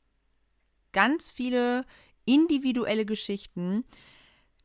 ganz 0.92 1.30
viele 1.30 1.84
individuelle 2.24 3.04
Geschichten. 3.04 3.84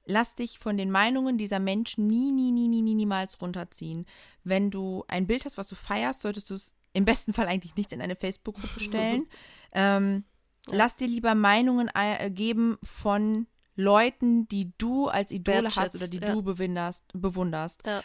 lass 0.09 0.35
dich 0.35 0.57
von 0.57 0.77
den 0.77 0.89
Meinungen 0.89 1.37
dieser 1.37 1.59
Menschen 1.59 2.07
nie, 2.07 2.31
nie, 2.31 2.51
nie, 2.51 2.69
nie, 2.69 2.81
nie, 2.81 2.95
niemals 2.95 3.41
runterziehen. 3.41 4.05
Wenn 4.45 4.71
du 4.71 5.03
ein 5.09 5.27
Bild 5.27 5.43
hast, 5.43 5.57
was 5.57 5.67
du 5.67 5.75
feierst, 5.75 6.21
solltest 6.21 6.49
du 6.49 6.55
es 6.55 6.73
im 6.93 7.03
besten 7.03 7.33
Fall 7.33 7.47
eigentlich 7.47 7.75
nicht 7.75 7.91
in 7.91 8.01
eine 8.01 8.15
Facebook-Gruppe 8.15 8.79
stellen. 8.79 9.27
ähm. 9.73 10.23
Lass 10.69 10.95
dir 10.95 11.07
lieber 11.07 11.33
Meinungen 11.35 11.89
äh, 11.93 12.29
geben 12.29 12.77
von 12.83 13.47
Leuten, 13.75 14.47
die 14.47 14.73
du 14.77 15.07
als 15.07 15.31
Idole 15.31 15.69
hast 15.75 15.95
oder 15.95 16.07
die 16.07 16.19
ja. 16.19 16.33
du 16.33 16.41
bewunderst. 16.41 17.05
bewunderst. 17.13 17.85
Ja. 17.85 18.03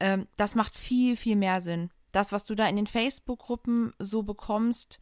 Ähm, 0.00 0.26
das 0.36 0.54
macht 0.54 0.74
viel, 0.74 1.16
viel 1.16 1.36
mehr 1.36 1.60
Sinn. 1.60 1.90
Das, 2.12 2.32
was 2.32 2.44
du 2.44 2.54
da 2.54 2.66
in 2.68 2.76
den 2.76 2.86
Facebook-Gruppen 2.86 3.92
so 3.98 4.22
bekommst, 4.22 4.98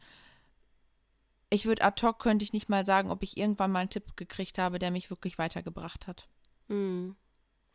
ich 1.49 1.65
würde 1.65 1.83
ad 1.83 2.05
hoc 2.05 2.19
könnte 2.19 2.43
ich 2.43 2.53
nicht 2.53 2.69
mal 2.69 2.85
sagen, 2.85 3.11
ob 3.11 3.23
ich 3.23 3.37
irgendwann 3.37 3.71
mal 3.71 3.79
einen 3.79 3.89
Tipp 3.89 4.17
gekriegt 4.17 4.57
habe, 4.57 4.79
der 4.79 4.91
mich 4.91 5.09
wirklich 5.09 5.37
weitergebracht 5.37 6.07
hat. 6.07 6.27
Mhm. 6.67 7.15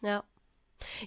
Ja. 0.02 0.24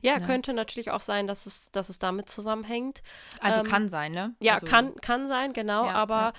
Ja, 0.01 0.17
ja, 0.17 0.25
könnte 0.25 0.53
natürlich 0.53 0.91
auch 0.91 1.01
sein, 1.01 1.27
dass 1.27 1.45
es, 1.45 1.69
dass 1.71 1.89
es 1.89 1.99
damit 1.99 2.29
zusammenhängt. 2.29 3.03
Also 3.41 3.59
ähm, 3.59 3.67
kann 3.67 3.89
sein, 3.89 4.13
ne? 4.13 4.33
Ja, 4.41 4.55
also, 4.55 4.65
kann, 4.65 4.95
kann 5.01 5.27
sein, 5.27 5.51
genau. 5.51 5.85
Ja, 5.85 5.93
aber 5.95 6.33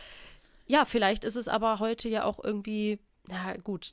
ja. 0.67 0.79
ja, 0.79 0.85
vielleicht 0.87 1.23
ist 1.23 1.37
es 1.37 1.47
aber 1.47 1.79
heute 1.79 2.09
ja 2.09 2.25
auch 2.25 2.43
irgendwie, 2.43 2.99
na 3.27 3.55
gut, 3.59 3.93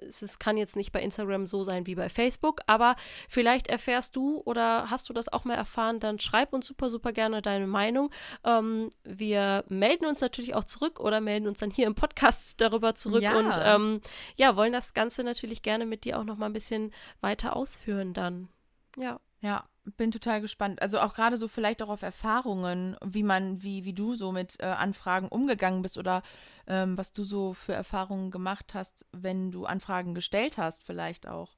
es 0.00 0.38
kann 0.38 0.56
jetzt 0.56 0.76
nicht 0.76 0.92
bei 0.92 1.00
Instagram 1.00 1.46
so 1.46 1.64
sein 1.64 1.86
wie 1.86 1.94
bei 1.94 2.08
Facebook, 2.08 2.60
aber 2.66 2.96
vielleicht 3.28 3.68
erfährst 3.68 4.16
du 4.16 4.40
oder 4.44 4.90
hast 4.90 5.08
du 5.08 5.12
das 5.12 5.32
auch 5.32 5.44
mal 5.44 5.54
erfahren, 5.54 6.00
dann 6.00 6.18
schreib 6.18 6.52
uns 6.52 6.66
super, 6.66 6.90
super 6.90 7.12
gerne 7.12 7.42
deine 7.42 7.66
Meinung. 7.66 8.10
Ähm, 8.44 8.90
wir 9.04 9.64
melden 9.68 10.06
uns 10.06 10.20
natürlich 10.20 10.54
auch 10.54 10.64
zurück 10.64 11.00
oder 11.00 11.20
melden 11.20 11.48
uns 11.48 11.58
dann 11.58 11.70
hier 11.70 11.86
im 11.86 11.94
Podcast 11.94 12.60
darüber 12.60 12.94
zurück 12.94 13.22
ja. 13.22 13.38
und 13.38 13.54
ähm, 13.60 14.00
ja, 14.36 14.56
wollen 14.56 14.72
das 14.72 14.94
Ganze 14.94 15.24
natürlich 15.24 15.62
gerne 15.62 15.86
mit 15.86 16.04
dir 16.04 16.18
auch 16.18 16.24
noch 16.24 16.36
mal 16.36 16.46
ein 16.46 16.52
bisschen 16.52 16.92
weiter 17.20 17.56
ausführen 17.56 18.14
dann. 18.14 18.48
Ja. 18.96 19.20
Ja, 19.40 19.64
bin 19.96 20.10
total 20.10 20.40
gespannt. 20.40 20.82
Also 20.82 21.00
auch 21.00 21.14
gerade 21.14 21.36
so 21.36 21.48
vielleicht 21.48 21.82
auch 21.82 21.88
auf 21.88 22.02
Erfahrungen, 22.02 22.96
wie 23.04 23.22
man, 23.22 23.62
wie, 23.62 23.84
wie 23.84 23.92
du 23.92 24.14
so 24.14 24.32
mit 24.32 24.60
äh, 24.60 24.66
Anfragen 24.66 25.28
umgegangen 25.28 25.82
bist 25.82 25.98
oder 25.98 26.22
ähm, 26.66 26.98
was 26.98 27.12
du 27.12 27.22
so 27.22 27.54
für 27.54 27.72
Erfahrungen 27.72 28.30
gemacht 28.30 28.74
hast, 28.74 29.06
wenn 29.12 29.50
du 29.50 29.64
Anfragen 29.64 30.14
gestellt 30.14 30.58
hast, 30.58 30.84
vielleicht 30.84 31.26
auch. 31.26 31.56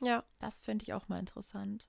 Ja. 0.00 0.24
Das 0.40 0.58
finde 0.58 0.84
ich 0.84 0.94
auch 0.94 1.08
mal 1.08 1.18
interessant. 1.18 1.88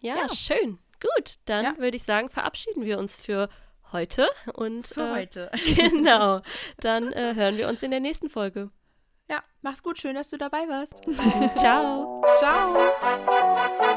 Ja, 0.00 0.16
ja. 0.16 0.28
schön. 0.34 0.78
Gut, 1.00 1.36
dann 1.46 1.64
ja. 1.64 1.78
würde 1.78 1.96
ich 1.96 2.04
sagen, 2.04 2.28
verabschieden 2.28 2.84
wir 2.84 2.98
uns 2.98 3.16
für 3.16 3.48
heute 3.92 4.28
und 4.54 4.86
für 4.86 5.02
äh, 5.02 5.12
heute. 5.12 5.50
genau. 5.76 6.42
Dann 6.78 7.12
äh, 7.12 7.34
hören 7.34 7.56
wir 7.56 7.68
uns 7.68 7.82
in 7.82 7.90
der 7.90 8.00
nächsten 8.00 8.30
Folge. 8.30 8.70
Ja, 9.28 9.42
mach's 9.62 9.82
gut, 9.82 9.98
schön, 9.98 10.14
dass 10.14 10.30
du 10.30 10.36
dabei 10.36 10.68
warst. 10.68 10.94
Ciao. 11.58 12.22
Ciao. 12.38 13.90